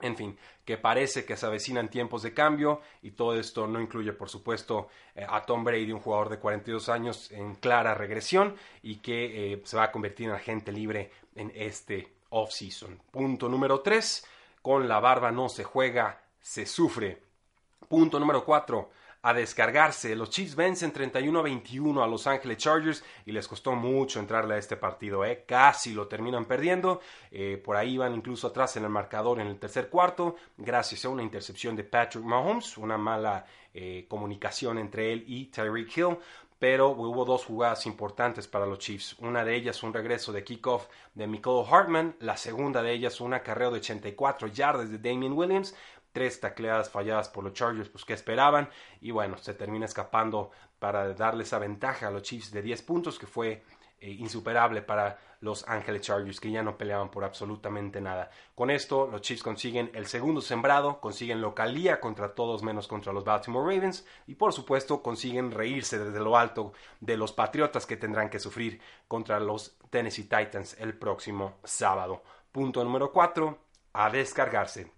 En 0.01 0.17
fin, 0.17 0.39
que 0.65 0.79
parece 0.79 1.25
que 1.25 1.37
se 1.37 1.45
avecinan 1.45 1.89
tiempos 1.89 2.23
de 2.23 2.33
cambio 2.33 2.81
y 3.03 3.13
todo 3.13 3.37
esto 3.37 3.67
no 3.67 3.81
incluye, 3.81 4.13
por 4.13 4.29
supuesto, 4.29 4.89
eh, 5.17 5.27
a 5.29 5.43
Tom 5.43 5.65
Brady, 5.65 5.91
un 5.91 5.99
jugador 5.99 6.29
de 6.29 6.39
42 6.39 6.89
años 6.89 7.33
en 7.33 7.57
clara 7.57 7.95
regresión 7.95 8.55
y 8.83 8.97
que 8.97 9.61
se 9.65 9.77
va 9.77 9.85
a 9.85 9.93
convertir 9.93 10.29
en 10.29 10.35
agente 10.35 10.71
libre 10.71 11.11
en 11.35 11.51
este 11.55 12.13
offseason. 12.31 13.01
Punto 13.11 13.49
número 13.49 13.81
3. 13.81 14.25
Con 14.63 14.89
la 14.89 15.01
barba 15.01 15.33
no 15.33 15.49
se 15.49 15.65
juega, 15.65 16.23
se 16.41 16.65
sufre. 16.65 17.28
Punto 17.87 18.19
número 18.19 18.45
4. 18.45 18.91
A 19.23 19.35
descargarse. 19.35 20.15
Los 20.15 20.31
Chiefs 20.31 20.55
vencen 20.55 20.93
31 20.93 21.39
a 21.39 21.43
21 21.43 22.03
a 22.03 22.07
Los 22.07 22.27
Ángeles 22.27 22.59
Chargers 22.59 23.05
y 23.27 23.33
les 23.33 23.49
costó 23.49 23.73
mucho 23.73 24.21
entrarle 24.21 24.55
a 24.55 24.59
este 24.59 24.77
partido. 24.77 25.25
¿eh? 25.25 25.45
Casi 25.47 25.93
lo 25.93 26.07
terminan 26.07 26.45
perdiendo. 26.45 27.01
Eh, 27.31 27.61
por 27.63 27.77
ahí 27.77 27.97
van 27.97 28.15
incluso 28.15 28.47
atrás 28.47 28.77
en 28.77 28.85
el 28.85 28.91
marcador 28.91 29.41
en 29.41 29.49
el 29.49 29.59
tercer 29.59 29.89
cuarto. 29.89 30.37
Gracias 30.57 31.05
a 31.05 31.09
una 31.09 31.23
intercepción 31.23 31.75
de 31.77 31.85
Patrick 31.85 32.25
Mahomes. 32.25 32.79
Una 32.79 32.97
mala 32.97 33.45
eh, 33.75 34.07
comunicación 34.09 34.79
entre 34.79 35.13
él 35.13 35.25
y 35.27 35.47
Tyreek 35.47 35.97
Hill 35.97 36.19
pero 36.59 36.91
hubo 36.91 37.25
dos 37.25 37.45
jugadas 37.45 37.87
importantes 37.87 38.49
para 38.49 38.67
los 38.67 38.79
Chiefs. 38.79 39.17
Una 39.21 39.45
de 39.45 39.55
ellas 39.55 39.83
un 39.83 39.95
regreso 39.95 40.33
de 40.33 40.43
kickoff 40.43 40.87
de 41.15 41.27
Michael 41.27 41.65
Hartman, 41.71 42.17
la 42.21 42.37
segunda 42.37 42.83
de 42.83 42.93
ellas 42.93 43.21
un 43.21 43.35
acarreo 43.35 43.71
de 43.71 43.79
84 43.79 44.49
yardas 44.49 44.91
de 44.91 44.99
Damien 44.99 45.33
Williams, 45.33 45.75
tres 46.19 46.41
tacleadas 46.41 46.91
falladas 46.91 47.29
por 47.29 47.45
los 47.45 47.53
Chargers, 47.53 47.89
pues 47.89 48.05
que 48.05 48.13
esperaban, 48.13 48.69
y 49.01 49.13
bueno, 49.13 49.39
se 49.39 49.55
termina 49.55 49.85
escapando 49.85 50.51
para 50.81 51.15
darle 51.15 51.45
esa 51.45 51.61
ventaja 51.61 52.09
a 52.09 52.11
los 52.11 52.23
Chiefs 52.23 52.51
de 52.51 52.61
10 52.61 52.83
puntos, 52.83 53.21
que 53.21 53.29
fue 53.29 53.63
eh, 54.01 54.11
insuperable 54.11 54.83
para 54.83 55.17
los 55.43 55.65
Ángeles 55.69 56.03
Chargers, 56.03 56.41
que 56.41 56.51
ya 56.51 56.65
no 56.65 56.77
peleaban 56.77 57.09
por 57.09 57.23
absolutamente 57.23 58.01
nada. 58.01 58.31
Con 58.57 58.69
esto, 58.73 59.07
los 59.07 59.21
Chiefs 59.21 59.45
consiguen 59.45 59.93
el 59.95 60.07
segundo 60.07 60.41
sembrado, 60.41 61.01
consiguen 61.01 61.41
localía 61.41 62.01
contra 62.01 62.35
todos 62.35 62.65
menos 62.65 62.89
contra 62.89 63.13
los 63.13 63.25
Baltimore 63.25 63.73
Ravens, 63.73 64.05
y 64.27 64.35
por 64.35 64.53
supuesto 64.53 65.05
consiguen 65.05 65.53
reírse 65.53 66.01
desde 66.01 66.19
lo 66.19 66.37
alto 66.37 66.73
de 66.99 67.17
los 67.17 67.33
Patriotas 67.33 67.87
que 67.87 67.97
tendrán 67.97 68.29
que 68.29 68.41
sufrir 68.41 68.81
contra 69.07 69.39
los 69.39 69.79
Tennessee 69.89 70.25
Titans 70.25 70.77
el 70.81 70.99
próximo 70.99 71.59
sábado. 71.63 72.25
Punto 72.51 72.83
número 72.83 73.13
4, 73.13 73.57
a 73.93 74.11
descargarse. 74.11 74.98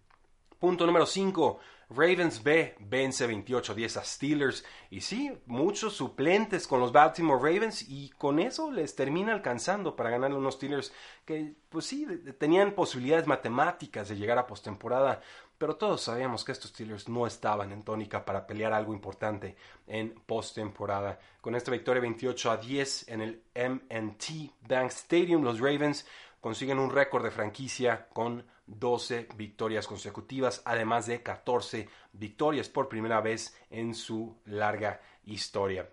Punto 0.61 0.85
número 0.85 1.07
5. 1.07 1.59
Ravens 1.89 2.43
B 2.43 2.77
vence 2.81 3.27
28-10 3.27 3.97
a 3.97 4.05
Steelers. 4.05 4.63
Y 4.91 5.01
sí, 5.01 5.33
muchos 5.47 5.95
suplentes 5.95 6.67
con 6.67 6.81
los 6.81 6.93
Baltimore 6.93 7.41
Ravens 7.43 7.89
y 7.89 8.11
con 8.11 8.39
eso 8.39 8.71
les 8.71 8.95
termina 8.95 9.33
alcanzando 9.33 9.97
para 9.97 10.11
ganarle 10.11 10.37
unos 10.37 10.57
Steelers 10.57 10.93
que, 11.25 11.55
pues 11.71 11.87
sí, 11.87 12.07
tenían 12.39 12.73
posibilidades 12.73 13.27
matemáticas 13.27 14.11
de 14.11 14.17
llegar 14.17 14.37
a 14.37 14.47
postemporada. 14.47 15.23
Pero 15.57 15.77
todos 15.77 16.03
sabíamos 16.03 16.45
que 16.45 16.53
estos 16.53 16.73
Steelers 16.73 17.09
no 17.09 17.27
estaban 17.27 17.73
en 17.73 17.83
tónica 17.83 18.27
para 18.27 18.47
pelear 18.47 18.75
algo 18.75 18.93
importante 18.93 19.57
en 19.87 20.11
postemporada. 20.27 21.19
Con 21.41 21.55
esta 21.55 21.71
victoria 21.71 22.03
28 22.03 22.51
a 22.51 22.57
10 22.59 23.09
en 23.09 23.23
el 23.23 23.43
MT 23.55 24.53
Bank 24.69 24.91
Stadium, 24.91 25.43
los 25.43 25.59
Ravens 25.59 26.07
consiguen 26.41 26.79
un 26.79 26.91
récord 26.91 27.25
de 27.25 27.31
franquicia 27.31 28.09
con 28.13 28.45
12 28.79 29.29
victorias 29.37 29.87
consecutivas, 29.87 30.63
además 30.65 31.07
de 31.07 31.23
14 31.23 31.89
victorias 32.13 32.69
por 32.69 32.89
primera 32.89 33.21
vez 33.21 33.57
en 33.71 33.95
su 33.95 34.37
larga 34.45 35.01
historia. 35.25 35.89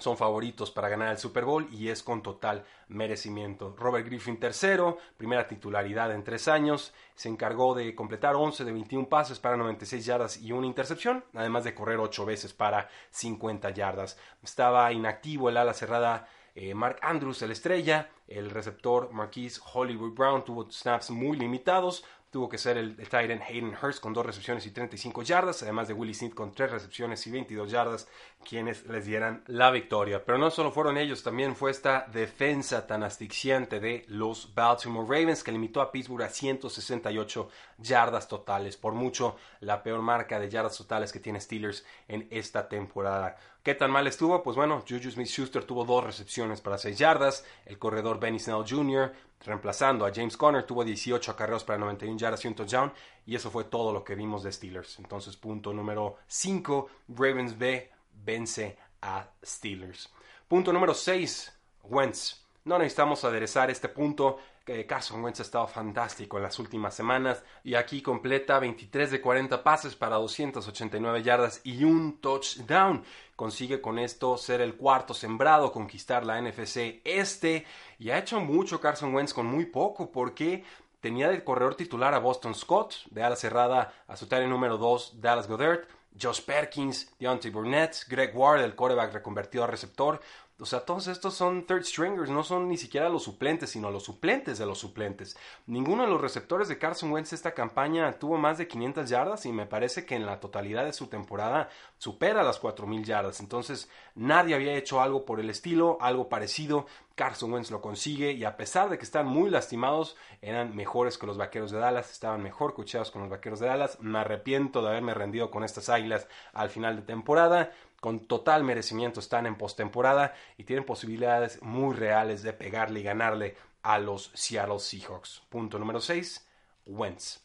Son 0.00 0.16
favoritos 0.16 0.70
para 0.70 0.88
ganar 0.88 1.10
el 1.10 1.18
Super 1.18 1.44
Bowl 1.44 1.68
y 1.72 1.88
es 1.88 2.02
con 2.02 2.22
total 2.22 2.64
merecimiento. 2.86 3.74
Robert 3.76 4.06
Griffin 4.06 4.38
tercero, 4.38 4.98
primera 5.16 5.46
titularidad 5.48 6.12
en 6.12 6.22
tres 6.22 6.46
años, 6.46 6.94
se 7.14 7.28
encargó 7.28 7.74
de 7.74 7.94
completar 7.94 8.36
11 8.36 8.64
de 8.64 8.72
21 8.72 9.08
pases 9.08 9.40
para 9.40 9.56
96 9.56 10.04
yardas 10.04 10.36
y 10.36 10.52
una 10.52 10.68
intercepción, 10.68 11.24
además 11.34 11.64
de 11.64 11.74
correr 11.74 11.98
8 11.98 12.24
veces 12.24 12.52
para 12.52 12.88
50 13.10 13.70
yardas. 13.70 14.18
Estaba 14.42 14.92
inactivo 14.92 15.48
el 15.48 15.56
ala 15.56 15.74
cerrada 15.74 16.28
eh, 16.60 16.74
Mark 16.74 16.98
Andrews, 17.02 17.40
el 17.42 17.52
estrella, 17.52 18.10
el 18.26 18.50
receptor 18.50 19.12
Marquise 19.12 19.60
Hollywood 19.72 20.12
Brown 20.12 20.44
tuvo 20.44 20.68
snaps 20.68 21.10
muy 21.10 21.36
limitados, 21.36 22.04
tuvo 22.30 22.48
que 22.48 22.58
ser 22.58 22.76
el, 22.76 22.96
Titan 22.96 23.40
Hayden 23.42 23.74
Hurst 23.80 24.00
con 24.00 24.12
dos 24.12 24.26
recepciones 24.26 24.66
y 24.66 24.70
35 24.70 25.22
yardas, 25.22 25.62
además 25.62 25.88
de 25.88 25.94
Willie 25.94 26.14
Smith 26.14 26.34
con 26.34 26.52
tres 26.52 26.70
recepciones 26.70 27.26
y 27.26 27.30
22 27.30 27.70
yardas, 27.70 28.08
quienes 28.46 28.86
les 28.86 29.06
dieran 29.06 29.42
la 29.46 29.70
victoria. 29.70 30.24
Pero 30.24 30.38
no 30.38 30.50
solo 30.50 30.70
fueron 30.70 30.98
ellos, 30.98 31.22
también 31.22 31.56
fue 31.56 31.70
esta 31.70 32.06
defensa 32.12 32.86
tan 32.86 33.02
asfixiante 33.02 33.80
de 33.80 34.04
los 34.08 34.54
Baltimore 34.54 35.06
Ravens 35.08 35.42
que 35.42 35.52
limitó 35.52 35.80
a 35.80 35.90
Pittsburgh 35.90 36.22
a 36.22 36.28
168 36.28 37.48
yardas 37.78 38.28
totales, 38.28 38.76
por 38.76 38.92
mucho 38.92 39.36
la 39.60 39.82
peor 39.82 40.02
marca 40.02 40.38
de 40.38 40.50
yardas 40.50 40.76
totales 40.76 41.12
que 41.12 41.20
tiene 41.20 41.40
Steelers 41.40 41.84
en 42.08 42.28
esta 42.30 42.68
temporada. 42.68 43.36
¿Qué 43.68 43.74
tan 43.74 43.90
mal 43.90 44.06
estuvo? 44.06 44.42
Pues 44.42 44.56
bueno, 44.56 44.82
Juju 44.88 45.10
Smith-Schuster 45.10 45.62
tuvo 45.62 45.84
dos 45.84 46.02
recepciones 46.02 46.62
para 46.62 46.78
6 46.78 46.96
yardas, 46.96 47.44
el 47.66 47.78
corredor 47.78 48.18
Benny 48.18 48.38
Snell 48.38 48.64
Jr., 48.66 49.12
reemplazando 49.44 50.06
a 50.06 50.10
James 50.10 50.38
Conner, 50.38 50.62
tuvo 50.62 50.82
18 50.82 51.30
acarreos 51.30 51.64
para 51.64 51.78
91 51.78 52.16
yardas 52.16 52.42
y 52.42 52.48
un 52.48 52.54
touchdown, 52.54 52.90
y 53.26 53.36
eso 53.36 53.50
fue 53.50 53.64
todo 53.64 53.92
lo 53.92 54.02
que 54.02 54.14
vimos 54.14 54.42
de 54.42 54.52
Steelers. 54.52 54.98
Entonces, 55.00 55.36
punto 55.36 55.74
número 55.74 56.16
5, 56.28 56.88
Ravens 57.08 57.58
B 57.58 57.90
vence 58.24 58.78
a 59.02 59.28
Steelers. 59.44 60.08
Punto 60.48 60.72
número 60.72 60.94
6, 60.94 61.52
Wentz. 61.90 62.40
No 62.64 62.78
necesitamos 62.78 63.22
aderezar 63.24 63.70
este 63.70 63.90
punto 63.90 64.38
Carson 64.86 65.22
Wentz 65.22 65.40
ha 65.40 65.42
estado 65.42 65.66
fantástico 65.66 66.36
en 66.36 66.42
las 66.42 66.58
últimas 66.58 66.94
semanas. 66.94 67.42
Y 67.64 67.74
aquí 67.74 68.02
completa 68.02 68.58
23 68.58 69.10
de 69.10 69.20
40 69.20 69.62
pases 69.64 69.96
para 69.96 70.16
289 70.16 71.22
yardas 71.22 71.60
y 71.64 71.84
un 71.84 72.20
touchdown. 72.20 73.02
Consigue 73.34 73.80
con 73.80 73.98
esto 73.98 74.36
ser 74.36 74.60
el 74.60 74.76
cuarto 74.76 75.14
sembrado, 75.14 75.72
conquistar 75.72 76.24
la 76.24 76.40
NFC 76.40 77.00
este. 77.04 77.64
Y 77.98 78.10
ha 78.10 78.18
hecho 78.18 78.40
mucho 78.40 78.80
Carson 78.80 79.14
Wentz 79.14 79.32
con 79.32 79.46
muy 79.46 79.66
poco 79.66 80.10
porque 80.10 80.64
tenía 81.00 81.28
de 81.28 81.44
corredor 81.44 81.74
titular 81.74 82.14
a 82.14 82.18
Boston 82.18 82.54
Scott, 82.54 82.94
de 83.10 83.22
ala 83.22 83.36
cerrada 83.36 83.92
a 84.06 84.16
su 84.16 84.26
tarea 84.26 84.48
número 84.48 84.76
2 84.76 85.20
Dallas 85.20 85.48
Goddard, 85.48 85.86
Josh 86.20 86.42
Perkins, 86.42 87.12
Deontay 87.18 87.50
Burnett, 87.50 88.04
Greg 88.08 88.36
Ward, 88.36 88.62
el 88.62 88.74
quarterback 88.74 89.12
reconvertido 89.12 89.64
a 89.64 89.66
receptor, 89.68 90.20
O 90.60 90.66
sea, 90.66 90.80
todos 90.80 91.06
estos 91.06 91.34
son 91.34 91.66
third 91.66 91.84
stringers, 91.84 92.30
no 92.30 92.42
son 92.42 92.68
ni 92.68 92.76
siquiera 92.76 93.08
los 93.08 93.22
suplentes, 93.22 93.70
sino 93.70 93.92
los 93.92 94.02
suplentes 94.02 94.58
de 94.58 94.66
los 94.66 94.78
suplentes. 94.78 95.36
Ninguno 95.66 96.02
de 96.02 96.08
los 96.08 96.20
receptores 96.20 96.66
de 96.66 96.78
Carson 96.78 97.12
Wentz 97.12 97.32
esta 97.32 97.54
campaña 97.54 98.18
tuvo 98.18 98.38
más 98.38 98.58
de 98.58 98.66
500 98.66 99.08
yardas 99.08 99.46
y 99.46 99.52
me 99.52 99.66
parece 99.66 100.04
que 100.04 100.16
en 100.16 100.26
la 100.26 100.40
totalidad 100.40 100.84
de 100.84 100.92
su 100.92 101.06
temporada 101.06 101.68
supera 101.98 102.42
las 102.42 102.58
4000 102.58 103.04
yardas. 103.04 103.38
Entonces, 103.38 103.88
nadie 104.16 104.56
había 104.56 104.74
hecho 104.74 105.00
algo 105.00 105.24
por 105.24 105.38
el 105.38 105.48
estilo, 105.48 105.96
algo 106.00 106.28
parecido. 106.28 106.86
Carson 107.14 107.52
Wentz 107.52 107.70
lo 107.70 107.80
consigue 107.80 108.32
y 108.32 108.44
a 108.44 108.56
pesar 108.56 108.90
de 108.90 108.98
que 108.98 109.04
están 109.04 109.26
muy 109.26 109.50
lastimados, 109.50 110.16
eran 110.42 110.74
mejores 110.74 111.18
que 111.18 111.26
los 111.26 111.36
Vaqueros 111.36 111.70
de 111.70 111.78
Dallas, 111.78 112.10
estaban 112.10 112.42
mejor 112.42 112.74
cocheados 112.74 113.12
con 113.12 113.22
los 113.22 113.30
Vaqueros 113.30 113.60
de 113.60 113.66
Dallas. 113.66 113.98
Me 114.00 114.18
arrepiento 114.18 114.82
de 114.82 114.88
haberme 114.88 115.14
rendido 115.14 115.52
con 115.52 115.62
estas 115.62 115.88
Águilas 115.88 116.26
al 116.52 116.70
final 116.70 116.96
de 116.96 117.02
temporada 117.02 117.72
con 118.00 118.20
total 118.26 118.64
merecimiento 118.64 119.20
están 119.20 119.46
en 119.46 119.56
postemporada 119.56 120.34
y 120.56 120.64
tienen 120.64 120.84
posibilidades 120.84 121.62
muy 121.62 121.94
reales 121.94 122.42
de 122.42 122.52
pegarle 122.52 123.00
y 123.00 123.04
ganarle 123.04 123.56
a 123.82 123.98
los 123.98 124.30
Seattle 124.34 124.78
Seahawks. 124.78 125.42
Punto 125.48 125.78
número 125.78 126.00
6, 126.00 126.46
Wentz. 126.86 127.40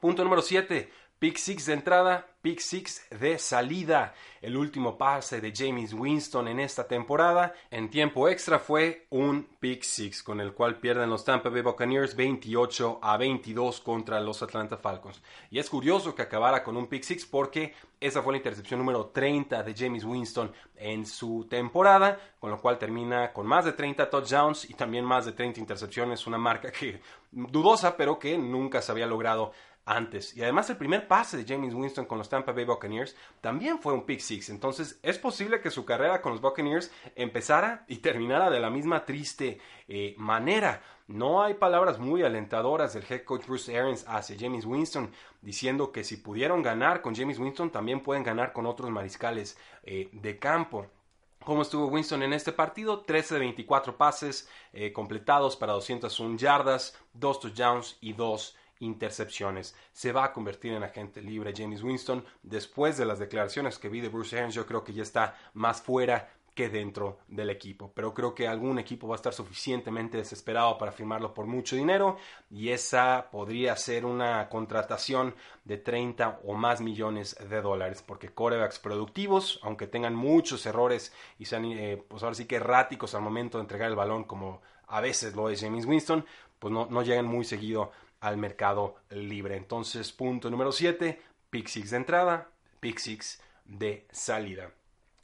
Punto 0.00 0.24
número 0.24 0.42
7, 0.42 0.90
Pick 1.18 1.36
Six 1.36 1.66
de 1.66 1.72
entrada, 1.74 2.26
Pick 2.42 2.60
Six 2.60 3.06
de 3.10 3.38
salida. 3.38 4.14
El 4.40 4.56
último 4.56 4.96
pase 4.96 5.40
de 5.40 5.52
James 5.54 5.92
Winston 5.92 6.48
en 6.48 6.60
esta 6.60 6.88
temporada 6.88 7.52
en 7.70 7.90
tiempo 7.90 8.28
extra 8.28 8.58
fue 8.58 9.06
un 9.10 9.46
Pick 9.60 9.82
Six, 9.82 10.22
con 10.22 10.40
el 10.40 10.54
cual 10.54 10.78
pierden 10.78 11.10
los 11.10 11.24
Tampa 11.24 11.50
Bay 11.50 11.60
Buccaneers 11.60 12.16
28 12.16 13.00
a 13.02 13.18
22 13.18 13.80
contra 13.80 14.20
los 14.20 14.42
Atlanta 14.42 14.78
Falcons. 14.78 15.20
Y 15.50 15.58
es 15.58 15.68
curioso 15.68 16.14
que 16.14 16.22
acabara 16.22 16.64
con 16.64 16.78
un 16.78 16.86
Pick 16.86 17.02
Six 17.02 17.26
porque 17.26 17.74
esa 18.00 18.22
fue 18.22 18.32
la 18.32 18.38
intercepción 18.38 18.80
número 18.80 19.08
30 19.08 19.62
de 19.62 19.74
James 19.76 20.04
Winston 20.04 20.50
en 20.76 21.04
su 21.04 21.46
temporada, 21.50 22.18
con 22.38 22.50
lo 22.50 22.58
cual 22.58 22.78
termina 22.78 23.30
con 23.34 23.46
más 23.46 23.66
de 23.66 23.74
30 23.74 24.08
touchdowns 24.08 24.70
y 24.70 24.72
también 24.72 25.04
más 25.04 25.26
de 25.26 25.32
30 25.32 25.60
intercepciones, 25.60 26.26
una 26.26 26.38
marca 26.38 26.72
que 26.72 27.02
dudosa, 27.30 27.98
pero 27.98 28.18
que 28.18 28.38
nunca 28.38 28.80
se 28.80 28.92
había 28.92 29.06
logrado 29.06 29.52
antes. 29.84 30.36
Y 30.36 30.42
además 30.42 30.70
el 30.70 30.76
primer 30.76 31.06
pase 31.06 31.36
de 31.36 31.44
James 31.46 31.74
Winston 31.74 32.06
con 32.06 32.18
los 32.18 32.28
Tampa 32.30 32.52
Bay 32.52 32.64
Buccaneers 32.64 33.14
también 33.42 33.78
fue 33.78 33.92
un 33.92 34.06
pick 34.06 34.20
six. 34.20 34.48
Entonces 34.48 34.98
es 35.02 35.18
posible 35.18 35.60
que 35.60 35.70
su 35.70 35.84
carrera 35.84 36.22
con 36.22 36.32
los 36.32 36.40
Buccaneers 36.40 36.90
empezara 37.14 37.84
y 37.88 37.98
terminara 37.98 38.48
de 38.48 38.60
la 38.60 38.70
misma 38.70 39.04
triste 39.04 39.60
eh, 39.86 40.14
manera. 40.16 40.82
No 41.06 41.42
hay 41.42 41.54
palabras 41.54 41.98
muy 41.98 42.22
alentadoras 42.22 42.94
del 42.94 43.04
head 43.06 43.24
coach 43.24 43.46
Bruce 43.46 43.76
Arians 43.76 44.06
hacia 44.08 44.36
James 44.38 44.64
Winston, 44.64 45.12
diciendo 45.42 45.92
que 45.92 46.04
si 46.04 46.16
pudieron 46.16 46.62
ganar 46.62 47.02
con 47.02 47.14
James 47.14 47.38
Winston, 47.38 47.70
también 47.70 48.00
pueden 48.00 48.22
ganar 48.22 48.54
con 48.54 48.64
otros 48.64 48.90
mariscales 48.90 49.58
eh, 49.82 50.08
de 50.12 50.38
campo. 50.38 50.86
¿Cómo 51.44 51.62
estuvo 51.62 51.86
Winston 51.86 52.22
en 52.22 52.34
este 52.34 52.52
partido? 52.52 53.00
13 53.00 53.34
de 53.34 53.40
24 53.40 53.96
pases 53.96 54.48
eh, 54.72 54.92
completados 54.92 55.56
para 55.56 55.72
201 55.72 56.36
yardas, 56.36 56.96
2 57.14 57.40
touchdowns 57.40 57.96
y 58.00 58.12
2 58.12 58.56
intercepciones. 58.80 59.74
Se 59.92 60.12
va 60.12 60.24
a 60.24 60.32
convertir 60.32 60.72
en 60.72 60.82
agente 60.82 61.22
libre 61.22 61.54
James 61.56 61.82
Winston. 61.82 62.24
Después 62.42 62.96
de 62.96 63.06
las 63.06 63.18
declaraciones 63.18 63.78
que 63.78 63.88
vi 63.88 64.00
de 64.00 64.08
Bruce 64.08 64.36
Arians, 64.36 64.54
yo 64.54 64.66
creo 64.66 64.84
que 64.84 64.92
ya 64.92 65.02
está 65.02 65.36
más 65.54 65.80
fuera 65.80 66.28
que 66.54 66.68
dentro 66.68 67.18
del 67.28 67.50
equipo. 67.50 67.92
Pero 67.94 68.12
creo 68.12 68.34
que 68.34 68.48
algún 68.48 68.78
equipo 68.78 69.08
va 69.08 69.14
a 69.14 69.16
estar 69.16 69.32
suficientemente 69.32 70.18
desesperado 70.18 70.76
para 70.78 70.92
firmarlo 70.92 71.32
por 71.32 71.46
mucho 71.46 71.76
dinero 71.76 72.16
y 72.50 72.70
esa 72.70 73.28
podría 73.30 73.76
ser 73.76 74.04
una 74.04 74.48
contratación 74.48 75.34
de 75.64 75.78
30 75.78 76.40
o 76.44 76.54
más 76.54 76.80
millones 76.80 77.36
de 77.48 77.62
dólares 77.62 78.02
porque 78.06 78.30
corebacks 78.30 78.78
productivos, 78.78 79.60
aunque 79.62 79.86
tengan 79.86 80.14
muchos 80.14 80.66
errores 80.66 81.12
y 81.38 81.44
sean 81.44 81.64
eh, 81.66 82.02
pues 82.08 82.22
ahora 82.22 82.34
sí 82.34 82.46
que 82.46 82.56
erráticos 82.56 83.14
al 83.14 83.22
momento 83.22 83.58
de 83.58 83.62
entregar 83.62 83.88
el 83.88 83.96
balón 83.96 84.24
como 84.24 84.60
a 84.88 85.00
veces 85.00 85.36
lo 85.36 85.48
es 85.48 85.60
James 85.60 85.86
Winston, 85.86 86.24
pues 86.58 86.72
no, 86.72 86.86
no 86.90 87.02
llegan 87.02 87.26
muy 87.26 87.44
seguido 87.44 87.92
al 88.20 88.36
mercado 88.36 88.96
libre. 89.10 89.56
Entonces, 89.56 90.12
punto 90.12 90.50
número 90.50 90.72
7, 90.72 91.20
pick 91.50 91.70
de 91.72 91.96
entrada, 91.96 92.48
pick 92.80 93.00
de 93.64 94.06
salida. 94.10 94.70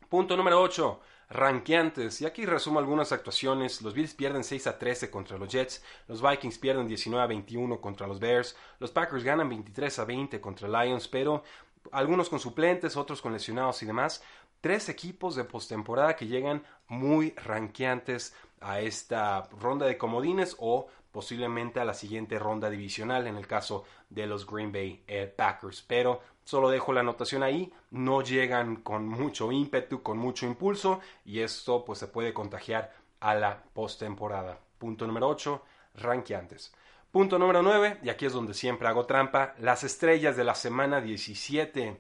Punto 0.09 0.37
número 0.37 0.61
8, 0.63 1.01
ranqueantes. 1.31 2.21
Y 2.21 2.27
aquí 2.27 2.47
resumo 2.47 2.79
algunas 2.79 3.13
actuaciones. 3.13 3.83
Los 3.83 3.95
Bills 3.95 4.15
pierden 4.15 4.45
6 4.45 4.67
a 4.67 4.79
13 4.79 5.11
contra 5.11 5.39
los 5.39 5.49
Jets. 5.49 5.83
Los 6.09 6.23
Vikings 6.23 6.59
pierden 6.59 6.89
19 6.89 7.23
a 7.23 7.27
21 7.27 7.81
contra 7.81 8.07
los 8.07 8.21
Bears. 8.21 8.57
Los 8.79 8.91
Packers 8.91 9.25
ganan 9.25 9.49
23 9.49 9.99
a 9.99 10.05
20 10.05 10.41
contra 10.41 10.69
Lions, 10.69 11.09
pero 11.09 11.43
algunos 11.93 12.29
con 12.29 12.41
suplentes, 12.41 12.97
otros 12.97 13.21
con 13.21 13.33
lesionados 13.33 13.83
y 13.83 13.87
demás. 13.87 14.23
Tres 14.61 14.89
equipos 14.89 15.37
de 15.37 15.45
postemporada 15.45 16.17
que 16.17 16.27
llegan 16.27 16.65
muy 16.89 17.33
ranqueantes 17.33 18.35
a 18.61 18.81
esta 18.81 19.49
ronda 19.59 19.87
de 19.87 19.99
comodines 19.99 20.57
o 20.59 20.89
posiblemente 21.13 21.81
a 21.81 21.85
la 21.85 21.95
siguiente 21.95 22.39
ronda 22.39 22.69
divisional 22.69 23.27
en 23.27 23.37
el 23.37 23.47
caso 23.47 23.85
de 24.11 24.27
los 24.27 24.47
Green 24.47 24.73
Bay 24.73 25.03
eh, 25.07 25.33
Packers. 25.35 25.83
Pero 25.83 26.21
solo 26.45 26.69
dejo 26.69 26.93
la 26.93 27.01
anotación 27.01 27.43
ahí, 27.43 27.73
no 27.91 28.23
llegan 28.23 28.77
con 28.77 29.09
mucho 29.09 29.51
ímpetu, 29.51 30.03
con 30.03 30.19
mucho 30.19 30.47
impulso 30.47 31.01
y 31.25 31.41
esto 31.41 31.85
pues 31.85 31.99
se 31.99 32.09
puede 32.09 32.35
contagiar 32.35 32.93
a 33.21 33.35
la 33.35 33.63
postemporada. 33.73 34.59
Punto 34.79 35.07
número 35.07 35.29
8, 35.29 35.63
ranqueantes. 35.95 36.75
Punto 37.11 37.39
número 37.39 37.63
9, 37.63 38.01
y 38.03 38.11
aquí 38.11 38.27
es 38.27 38.35
donde 38.35 38.53
siempre 38.53 38.89
hago 38.89 39.07
trampa, 39.07 39.55
las 39.59 39.85
estrellas 39.85 40.37
de 40.37 40.45
la 40.45 40.55
semana 40.55 41.01
17. 41.01 41.99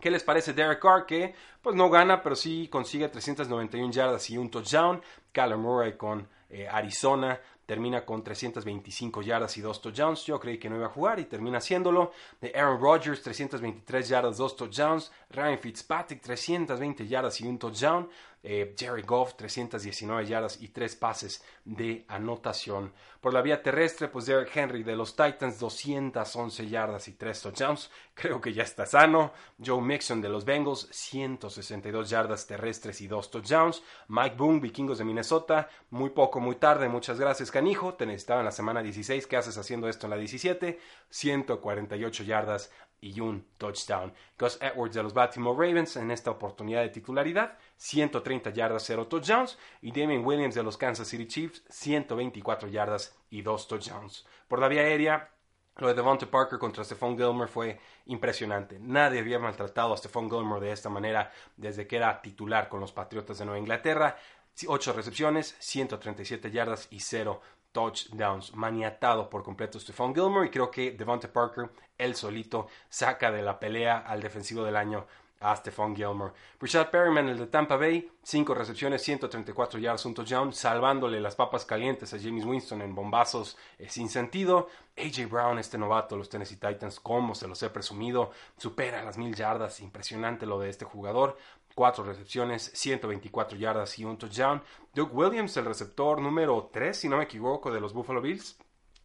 ¿Qué 0.00 0.10
les 0.10 0.22
parece 0.22 0.52
Derek 0.52 0.80
Carr 0.80 1.06
que 1.06 1.34
pues 1.62 1.74
no 1.74 1.88
gana, 1.88 2.22
pero 2.22 2.36
sí 2.36 2.68
consigue 2.68 3.08
391 3.08 3.90
yardas 3.90 4.28
y 4.30 4.36
un 4.36 4.50
touchdown? 4.50 5.00
Kyler 5.32 5.56
Murray 5.56 5.96
con 5.96 6.28
eh, 6.50 6.68
Arizona 6.68 7.40
termina 7.66 8.04
con 8.04 8.22
325 8.22 9.22
yardas 9.22 9.56
y 9.56 9.60
2 9.60 9.80
touchdowns. 9.80 10.24
Yo 10.24 10.38
creí 10.38 10.58
que 10.58 10.68
no 10.68 10.76
iba 10.76 10.86
a 10.86 10.90
jugar 10.90 11.18
y 11.18 11.24
termina 11.24 11.58
haciéndolo. 11.58 12.12
De 12.40 12.52
Aaron 12.54 12.80
Rodgers, 12.80 13.22
323 13.22 14.08
yardas, 14.08 14.36
2 14.36 14.56
touchdowns. 14.56 15.10
Ryan 15.30 15.58
Fitzpatrick, 15.58 16.20
320 16.20 17.06
yardas 17.06 17.40
y 17.40 17.46
un 17.46 17.58
touchdown. 17.58 18.08
Eh, 18.46 18.74
Jerry 18.78 19.00
Goff, 19.02 19.36
319 19.36 20.26
yardas 20.26 20.60
y 20.60 20.68
3 20.68 20.96
pases 20.96 21.42
de 21.64 22.04
anotación. 22.08 22.92
Por 23.22 23.32
la 23.32 23.40
vía 23.40 23.62
terrestre, 23.62 24.08
pues 24.08 24.26
Derek 24.26 24.54
Henry 24.54 24.82
de 24.82 24.94
los 24.94 25.16
Titans, 25.16 25.58
211 25.58 26.68
yardas 26.68 27.08
y 27.08 27.12
3 27.12 27.40
touchdowns. 27.40 27.90
Creo 28.12 28.42
que 28.42 28.52
ya 28.52 28.62
está 28.62 28.84
sano. 28.84 29.32
Joe 29.64 29.80
Mixon 29.80 30.20
de 30.20 30.28
los 30.28 30.44
Bengals, 30.44 30.88
162 30.90 32.10
yardas 32.10 32.46
terrestres 32.46 33.00
y 33.00 33.06
2 33.06 33.30
touchdowns. 33.30 33.82
Mike 34.08 34.36
Boone, 34.36 34.60
vikingos 34.60 34.98
de 34.98 35.04
Minnesota, 35.04 35.70
muy 35.88 36.10
poco, 36.10 36.38
muy 36.38 36.56
tarde. 36.56 36.86
Muchas 36.90 37.18
gracias, 37.18 37.50
canijo. 37.50 37.94
Te 37.94 38.04
necesitaba 38.04 38.40
en 38.40 38.46
la 38.46 38.52
semana 38.52 38.82
16. 38.82 39.26
¿Qué 39.26 39.38
haces 39.38 39.56
haciendo 39.56 39.88
esto 39.88 40.06
en 40.06 40.10
la 40.10 40.16
17? 40.18 40.78
148 41.08 42.24
yardas 42.24 42.70
y 43.00 43.20
un 43.20 43.46
touchdown. 43.58 44.12
Gus 44.38 44.58
Edwards 44.60 44.94
de 44.94 45.02
los 45.02 45.14
Baltimore 45.14 45.56
Ravens 45.56 45.96
en 45.96 46.10
esta 46.10 46.30
oportunidad 46.30 46.82
de 46.82 46.88
titularidad, 46.88 47.58
130 47.76 48.50
yardas, 48.50 48.84
0 48.86 49.06
touchdowns. 49.06 49.58
Y 49.82 49.92
Damien 49.92 50.24
Williams 50.24 50.54
de 50.54 50.62
los 50.62 50.76
Kansas 50.76 51.08
City 51.08 51.26
Chiefs, 51.26 51.62
124 51.68 52.68
yardas 52.68 53.16
y 53.30 53.42
2 53.42 53.68
touchdowns. 53.68 54.26
Por 54.48 54.58
la 54.58 54.68
vía 54.68 54.82
aérea, 54.82 55.30
lo 55.76 55.88
de 55.88 55.94
Devonta 55.94 56.26
Parker 56.26 56.58
contra 56.58 56.84
Stephon 56.84 57.16
Gilmore 57.16 57.50
fue 57.50 57.80
impresionante. 58.06 58.78
Nadie 58.78 59.18
había 59.18 59.40
maltratado 59.40 59.92
a 59.92 59.96
Stephon 59.96 60.30
Gilmore 60.30 60.64
de 60.64 60.72
esta 60.72 60.88
manera 60.88 61.32
desde 61.56 61.86
que 61.86 61.96
era 61.96 62.22
titular 62.22 62.68
con 62.68 62.80
los 62.80 62.92
Patriotas 62.92 63.38
de 63.38 63.44
Nueva 63.44 63.58
Inglaterra. 63.58 64.16
8 64.66 64.92
recepciones, 64.92 65.56
137 65.58 66.52
yardas 66.52 66.86
y 66.90 67.00
0 67.00 67.40
touchdowns, 67.74 68.54
maniatado 68.54 69.28
por 69.28 69.42
completo 69.42 69.78
Stephon 69.80 70.14
Gilmore 70.14 70.46
y 70.46 70.50
creo 70.50 70.70
que 70.70 70.92
Devonta 70.92 71.30
Parker, 71.30 71.68
él 71.98 72.14
solito, 72.14 72.68
saca 72.88 73.30
de 73.32 73.42
la 73.42 73.58
pelea 73.58 73.98
al 73.98 74.22
defensivo 74.22 74.64
del 74.64 74.76
año 74.76 75.06
a 75.40 75.54
Stephon 75.56 75.94
Gilmore. 75.94 76.32
Richard 76.60 76.90
Perryman, 76.90 77.28
el 77.28 77.36
de 77.36 77.46
Tampa 77.48 77.76
Bay, 77.76 78.10
5 78.22 78.54
recepciones, 78.54 79.02
134 79.02 79.78
yardas, 79.78 80.06
un 80.06 80.14
touchdown, 80.14 80.52
salvándole 80.52 81.20
las 81.20 81.34
papas 81.34 81.66
calientes 81.66 82.14
a 82.14 82.18
James 82.18 82.46
Winston 82.46 82.80
en 82.80 82.94
bombazos 82.94 83.58
eh, 83.78 83.88
sin 83.90 84.08
sentido. 84.08 84.68
AJ 84.96 85.28
Brown, 85.28 85.58
este 85.58 85.76
novato, 85.76 86.16
los 86.16 86.30
Tennessee 86.30 86.56
Titans, 86.56 87.00
como 87.00 87.34
se 87.34 87.48
los 87.48 87.62
he 87.62 87.68
presumido, 87.68 88.30
supera 88.56 89.04
las 89.04 89.18
mil 89.18 89.34
yardas, 89.34 89.80
impresionante 89.80 90.46
lo 90.46 90.60
de 90.60 90.70
este 90.70 90.84
jugador. 90.84 91.36
4 91.74 92.04
recepciones, 92.04 92.70
124 92.74 93.58
yardas 93.58 93.98
y 93.98 94.04
un 94.04 94.16
touchdown. 94.16 94.62
Doug 94.94 95.10
Williams, 95.12 95.56
el 95.56 95.64
receptor 95.64 96.20
número 96.20 96.70
3, 96.72 96.96
si 96.96 97.08
no 97.08 97.16
me 97.16 97.24
equivoco, 97.24 97.72
de 97.72 97.80
los 97.80 97.92
Buffalo 97.92 98.20
Bills. 98.20 98.56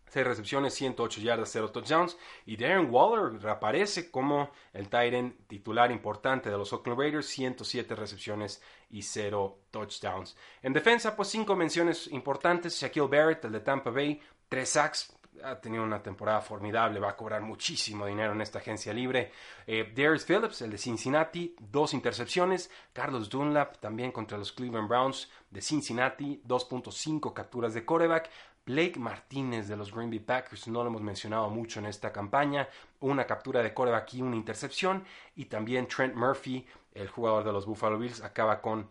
6 0.10 0.26
recepciones, 0.26 0.74
108 0.74 1.22
yardas, 1.22 1.50
0 1.52 1.72
touchdowns. 1.72 2.18
Y 2.46 2.58
Darren 2.58 2.90
Waller 2.92 3.40
reaparece 3.42 4.10
como 4.10 4.50
el 4.74 4.86
Titan 4.86 5.36
titular 5.48 5.92
importante 5.92 6.50
de 6.50 6.58
los 6.58 6.74
Oakland 6.74 7.00
Raiders, 7.00 7.28
107 7.28 7.96
recepciones 7.96 8.62
y 8.90 9.04
0 9.04 9.60
touchdowns. 9.72 10.36
En 10.64 10.74
defensa, 10.74 11.16
pues 11.16 11.28
5 11.30 11.56
menciones 11.56 12.08
importantes. 12.08 12.80
Shaquille 12.80 13.08
Barrett, 13.08 13.46
el 13.46 13.52
de 13.52 13.60
Tampa 13.60 13.92
Bay, 13.92 14.20
3 14.50 14.68
sacks, 14.70 15.19
ha 15.44 15.60
tenido 15.60 15.84
una 15.84 16.02
temporada 16.02 16.42
formidable, 16.42 17.00
va 17.00 17.10
a 17.10 17.16
cobrar 17.16 17.42
muchísimo 17.42 18.06
dinero 18.06 18.34
en 18.34 18.42
esta 18.42 18.60
agencia 18.60 18.94
libre. 18.94 19.32
Eh, 19.66 19.92
Darius 19.96 20.26
Phillips, 20.26 20.62
el 20.62 20.72
de 20.72 20.78
Cincinnati, 20.78 21.56
dos 21.60 21.94
intercepciones. 21.94 22.70
Carlos 22.94 23.30
Dunlap, 23.30 23.78
también 23.78 24.12
contra 24.12 24.38
los 24.38 24.52
Cleveland 24.52 24.88
Browns 24.88 25.30
de 25.50 25.62
Cincinnati, 25.62 26.42
2.5 26.48 27.34
capturas 27.34 27.74
de 27.74 27.86
coreback. 27.86 28.30
Blake 28.66 29.00
Martínez 29.00 29.68
de 29.68 29.76
los 29.76 29.92
Green 29.92 30.12
Bay 30.12 30.20
Packers, 30.20 30.68
no 30.68 30.84
lo 30.84 30.90
hemos 30.90 31.02
mencionado 31.02 31.50
mucho 31.50 31.80
en 31.80 31.88
esta 31.88 32.12
campaña, 32.12 32.70
una 33.00 33.26
captura 33.26 33.64
de 33.64 33.74
coreback 33.74 34.14
y 34.14 34.22
una 34.22 34.36
intercepción. 34.36 35.04
Y 35.36 35.46
también 35.46 35.88
Trent 35.88 36.14
Murphy, 36.14 36.68
el 36.94 37.08
jugador 37.08 37.44
de 37.44 37.52
los 37.52 37.66
Buffalo 37.66 37.98
Bills, 37.98 38.22
acaba 38.22 38.62
con 38.62 38.88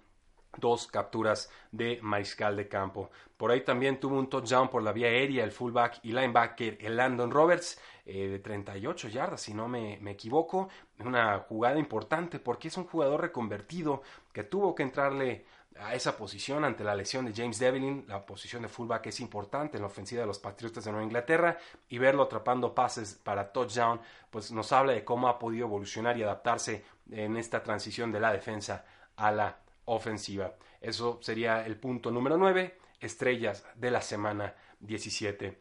dos 0.58 0.86
capturas 0.86 1.50
de 1.72 1.98
mariscal 2.02 2.56
de 2.56 2.68
campo. 2.68 3.10
Por 3.36 3.50
ahí 3.50 3.62
también 3.62 4.00
tuvo 4.00 4.18
un 4.18 4.28
touchdown 4.28 4.68
por 4.68 4.82
la 4.82 4.92
vía 4.92 5.08
aérea 5.08 5.44
el 5.44 5.52
fullback 5.52 6.00
y 6.02 6.12
linebacker 6.12 6.78
el 6.80 6.96
Landon 6.96 7.30
Roberts 7.30 7.80
eh, 8.04 8.28
de 8.28 8.38
38 8.40 9.08
yardas, 9.08 9.40
si 9.40 9.54
no 9.54 9.68
me, 9.68 9.98
me, 10.00 10.12
equivoco. 10.12 10.68
Una 10.98 11.38
jugada 11.40 11.78
importante 11.78 12.40
porque 12.40 12.68
es 12.68 12.76
un 12.76 12.84
jugador 12.84 13.20
reconvertido 13.20 14.02
que 14.32 14.44
tuvo 14.44 14.74
que 14.74 14.82
entrarle 14.82 15.44
a 15.80 15.94
esa 15.94 16.16
posición 16.16 16.64
ante 16.64 16.82
la 16.84 16.94
lesión 16.94 17.24
de 17.24 17.32
James 17.32 17.58
Devlin. 17.58 18.04
La 18.08 18.24
posición 18.24 18.62
de 18.62 18.68
fullback 18.68 19.06
es 19.06 19.20
importante 19.20 19.76
en 19.76 19.82
la 19.82 19.88
ofensiva 19.88 20.22
de 20.22 20.26
los 20.26 20.38
Patriotas 20.38 20.84
de 20.84 20.90
Nueva 20.90 21.04
Inglaterra 21.04 21.56
y 21.88 21.98
verlo 21.98 22.24
atrapando 22.24 22.74
pases 22.74 23.14
para 23.14 23.52
touchdown, 23.52 24.00
pues 24.30 24.50
nos 24.52 24.72
habla 24.72 24.92
de 24.92 25.04
cómo 25.04 25.28
ha 25.28 25.38
podido 25.38 25.66
evolucionar 25.66 26.16
y 26.18 26.22
adaptarse 26.22 26.84
en 27.10 27.36
esta 27.36 27.62
transición 27.62 28.12
de 28.12 28.20
la 28.20 28.32
defensa 28.32 28.84
a 29.16 29.30
la 29.30 29.58
ofensiva. 29.88 30.54
Eso 30.80 31.18
sería 31.22 31.66
el 31.66 31.76
punto 31.76 32.10
número 32.10 32.36
9, 32.36 32.78
estrellas 33.00 33.64
de 33.74 33.90
la 33.90 34.02
semana 34.02 34.54
17. 34.80 35.58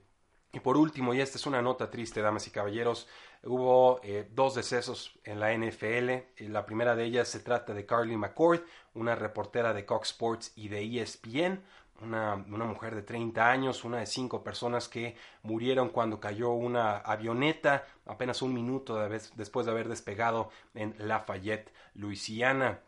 Y 0.53 0.59
por 0.59 0.77
último, 0.77 1.13
y 1.13 1.21
esta 1.21 1.37
es 1.37 1.45
una 1.45 1.61
nota 1.61 1.89
triste, 1.89 2.21
damas 2.21 2.47
y 2.47 2.51
caballeros, 2.51 3.07
hubo 3.43 3.99
eh, 4.03 4.27
dos 4.31 4.55
decesos 4.55 5.19
en 5.23 5.39
la 5.39 5.53
NFL. 5.53 6.43
La 6.51 6.65
primera 6.65 6.95
de 6.95 7.03
ellas 7.03 7.27
se 7.27 7.39
trata 7.39 7.73
de 7.73 7.85
Carly 7.85 8.15
McCord, 8.15 8.61
una 8.93 9.15
reportera 9.15 9.73
de 9.73 9.85
Cox 9.85 10.11
Sports 10.11 10.53
y 10.55 10.69
de 10.69 11.01
ESPN, 11.01 11.61
una, 12.01 12.35
una, 12.35 12.65
mujer 12.65 12.95
de 12.95 13.01
30 13.01 13.49
años, 13.49 13.83
una 13.83 13.97
de 13.97 14.05
cinco 14.05 14.43
personas 14.43 14.87
que 14.87 15.15
murieron 15.41 15.89
cuando 15.89 16.19
cayó 16.19 16.51
una 16.51 16.97
avioneta 16.97 17.85
apenas 18.05 18.41
un 18.41 18.53
minuto 18.53 18.97
después 19.35 19.65
de 19.65 19.71
haber 19.71 19.89
despegado 19.89 20.49
en 20.75 20.95
Lafayette, 20.99 21.73
Luisiana 21.95 22.81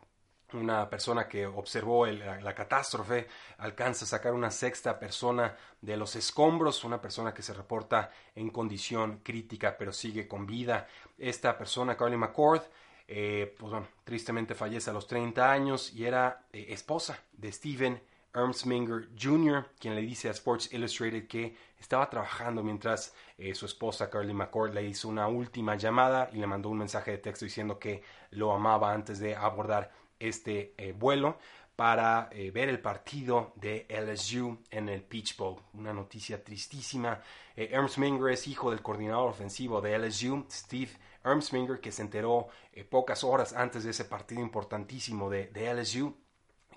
una 0.54 0.88
persona 0.88 1.26
que 1.28 1.46
observó 1.46 2.06
la, 2.06 2.54
catástrofe 2.54 3.26
alcanza 3.58 4.04
a 4.04 4.08
sacar 4.08 4.32
una 4.32 4.50
sexta 4.50 4.98
persona 4.98 5.56
de 5.80 5.96
los 5.96 6.16
escombros, 6.16 6.84
una 6.84 7.00
persona 7.00 7.32
que 7.32 7.42
se 7.42 7.54
reporta 7.54 8.10
en 8.34 8.50
condición 8.50 9.20
crítica 9.22 9.76
pero 9.78 9.92
sigue 9.92 10.26
con 10.28 10.46
vida. 10.46 10.86
Esta 11.18 11.56
persona, 11.56 11.96
Carly 11.96 12.16
McCord, 12.16 12.62
eh, 13.08 13.54
pues 13.58 13.72
bueno, 13.72 13.88
tristemente 14.04 14.54
fallece 14.54 14.90
a 14.90 14.92
los 14.92 15.06
30 15.06 15.50
años 15.50 15.92
y 15.92 16.04
era 16.04 16.44
eh, 16.52 16.66
esposa 16.68 17.18
de 17.32 17.50
Steven 17.50 18.00
Ermsminger 18.32 19.08
Jr., 19.20 19.66
quien 19.78 19.94
le 19.96 20.02
dice 20.02 20.28
a 20.28 20.32
Sports 20.32 20.72
Illustrated 20.72 21.26
que 21.26 21.56
estaba 21.78 22.08
trabajando 22.08 22.62
mientras 22.62 23.14
eh, 23.36 23.54
su 23.54 23.66
esposa 23.66 24.08
Carly 24.08 24.32
McCord 24.32 24.72
le 24.74 24.84
hizo 24.84 25.08
una 25.08 25.26
última 25.26 25.74
llamada 25.76 26.30
y 26.32 26.36
le 26.36 26.46
mandó 26.46 26.68
un 26.68 26.78
mensaje 26.78 27.12
de 27.12 27.18
texto 27.18 27.44
diciendo 27.44 27.78
que 27.78 28.02
lo 28.30 28.52
amaba 28.52 28.92
antes 28.92 29.18
de 29.18 29.34
abordar 29.34 29.90
este 30.20 30.74
eh, 30.76 30.92
vuelo 30.92 31.38
para 31.74 32.28
eh, 32.30 32.50
ver 32.50 32.68
el 32.68 32.78
partido 32.78 33.52
de 33.56 33.86
LSU 33.88 34.58
en 34.70 34.90
el 34.90 35.02
Peach 35.02 35.36
Bowl. 35.36 35.56
Una 35.72 35.94
noticia 35.94 36.44
tristísima. 36.44 37.20
Eh, 37.56 37.70
Ermsminger 37.72 38.30
es 38.32 38.46
hijo 38.46 38.70
del 38.70 38.82
coordinador 38.82 39.30
ofensivo 39.30 39.80
de 39.80 39.98
LSU, 39.98 40.46
Steve 40.50 40.90
Ermsminger, 41.24 41.80
que 41.80 41.90
se 41.90 42.02
enteró 42.02 42.48
pocas 42.88 43.24
horas 43.24 43.52
antes 43.54 43.84
de 43.84 43.90
ese 43.90 44.04
partido 44.04 44.40
importantísimo 44.40 45.28
de, 45.28 45.50
LSU. 45.74 46.14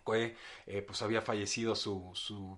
Pues 0.03 1.01
había 1.01 1.21
fallecido 1.21 1.75
su, 1.75 2.11
su 2.13 2.57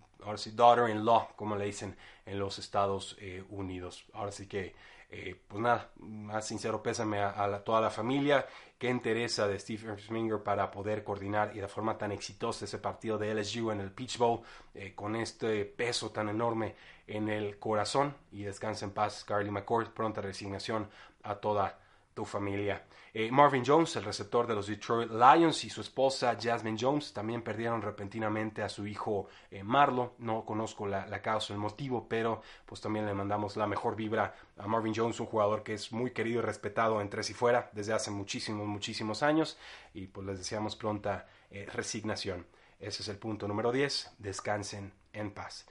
daughter-in-law, 0.56 1.36
como 1.36 1.56
le 1.56 1.66
dicen 1.66 1.96
en 2.26 2.40
los 2.40 2.58
Estados 2.58 3.16
Unidos. 3.50 4.06
Ahora 4.14 4.32
sí 4.32 4.48
que 4.48 4.74
eh, 5.10 5.40
pues 5.48 5.62
nada, 5.62 5.92
más 5.98 6.48
sincero 6.48 6.82
pésame 6.82 7.20
a, 7.20 7.64
toda 7.64 7.82
la 7.82 7.90
familia. 7.90 8.46
Que 8.78 8.90
interesa 8.90 9.48
de 9.48 9.58
Steve 9.58 9.94
Ersminger 9.94 10.44
para 10.44 10.70
poder 10.70 11.04
coordinar 11.04 11.56
y 11.56 11.60
de 11.60 11.68
forma 11.70 11.98
tan 11.98 12.12
exitosa 12.12 12.66
ese 12.66 12.78
partido 12.78 13.18
de 13.18 13.34
LSU 13.34 13.72
en 13.72 13.80
el 13.80 13.92
Peach 13.92 14.18
Bowl 14.18 14.42
eh, 14.74 14.94
con 14.94 15.16
este 15.16 15.64
peso 15.64 16.12
tan 16.12 16.28
enorme 16.28 16.76
en 17.08 17.30
el 17.30 17.58
corazón 17.58 18.14
y 18.34 18.44
descansa 18.44 18.84
en 18.84 18.92
paz 18.92 19.24
Carly 19.24 19.50
McCord, 19.50 19.94
pronta 19.94 20.20
resignación 20.20 20.90
a 21.24 21.36
toda 21.36 21.80
tu 22.16 22.26
familia. 22.26 22.84
Eh, 23.14 23.30
Marvin 23.32 23.64
Jones, 23.66 23.96
el 23.98 24.04
receptor 24.04 24.48
de 24.48 24.56
los 24.56 24.68
Detroit 24.68 25.12
Lions, 25.12 25.64
y 25.64 25.70
su 25.70 25.82
esposa 25.82 26.38
Jasmine 26.42 26.78
Jones 26.80 27.14
también 27.14 27.44
perdieron 27.44 27.82
repentinamente 27.82 28.64
a 28.64 28.70
su 28.70 28.88
hijo 28.88 29.28
eh, 29.52 29.64
Marlo. 29.64 30.16
No 30.18 30.44
conozco 30.44 30.88
la, 30.88 31.06
la, 31.06 31.22
causa, 31.22 31.54
el 31.54 31.60
motivo, 31.60 32.08
pero 32.10 32.42
pues 32.66 32.82
también 32.82 33.06
le 33.06 33.14
mandamos 33.14 33.56
la 33.58 33.68
mejor 33.68 33.96
vibra 33.96 34.34
a 34.58 34.68
Marvin 34.68 34.94
Jones, 34.96 35.20
un 35.20 35.28
jugador 35.28 35.62
que 35.62 35.76
es 35.76 35.92
muy 35.92 36.12
querido 36.12 36.40
y 36.40 36.42
respetado 36.42 37.00
en 37.00 37.10
tres 37.10 37.30
y 37.30 37.34
fuera 37.34 37.70
desde 37.74 37.94
hace 37.94 38.12
muchísimos, 38.12 38.66
muchísimos 38.66 39.22
años. 39.24 39.58
Y 39.94 40.08
pues 40.08 40.26
les 40.26 40.38
deseamos 40.40 40.76
pronta 40.76 41.28
eh, 41.52 41.68
resignación. 41.72 42.46
Ese 42.80 43.04
es 43.04 43.08
el 43.10 43.18
punto 43.18 43.48
número 43.48 43.72
10. 43.72 44.16
Descansen 44.20 44.94
en 45.14 45.32
paz. 45.32 45.66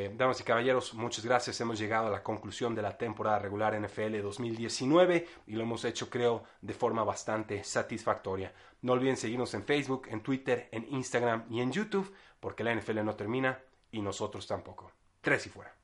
Eh, 0.00 0.12
damas 0.16 0.40
y 0.40 0.44
caballeros, 0.44 0.94
muchas 0.94 1.24
gracias. 1.24 1.60
Hemos 1.60 1.76
llegado 1.76 2.06
a 2.06 2.10
la 2.10 2.22
conclusión 2.22 2.72
de 2.72 2.82
la 2.82 2.96
temporada 2.96 3.40
regular 3.40 3.74
NFL 3.74 4.22
2019 4.22 5.26
y 5.48 5.54
lo 5.54 5.64
hemos 5.64 5.84
hecho, 5.84 6.08
creo, 6.08 6.44
de 6.62 6.72
forma 6.72 7.02
bastante 7.02 7.64
satisfactoria. 7.64 8.54
No 8.80 8.92
olviden 8.92 9.16
seguirnos 9.16 9.54
en 9.54 9.64
Facebook, 9.64 10.06
en 10.08 10.22
Twitter, 10.22 10.68
en 10.70 10.86
Instagram 10.88 11.46
y 11.50 11.62
en 11.62 11.72
YouTube, 11.72 12.14
porque 12.38 12.62
la 12.62 12.72
NFL 12.76 13.04
no 13.04 13.16
termina 13.16 13.58
y 13.90 14.00
nosotros 14.00 14.46
tampoco. 14.46 14.92
Tres 15.20 15.46
y 15.46 15.48
fuera. 15.48 15.77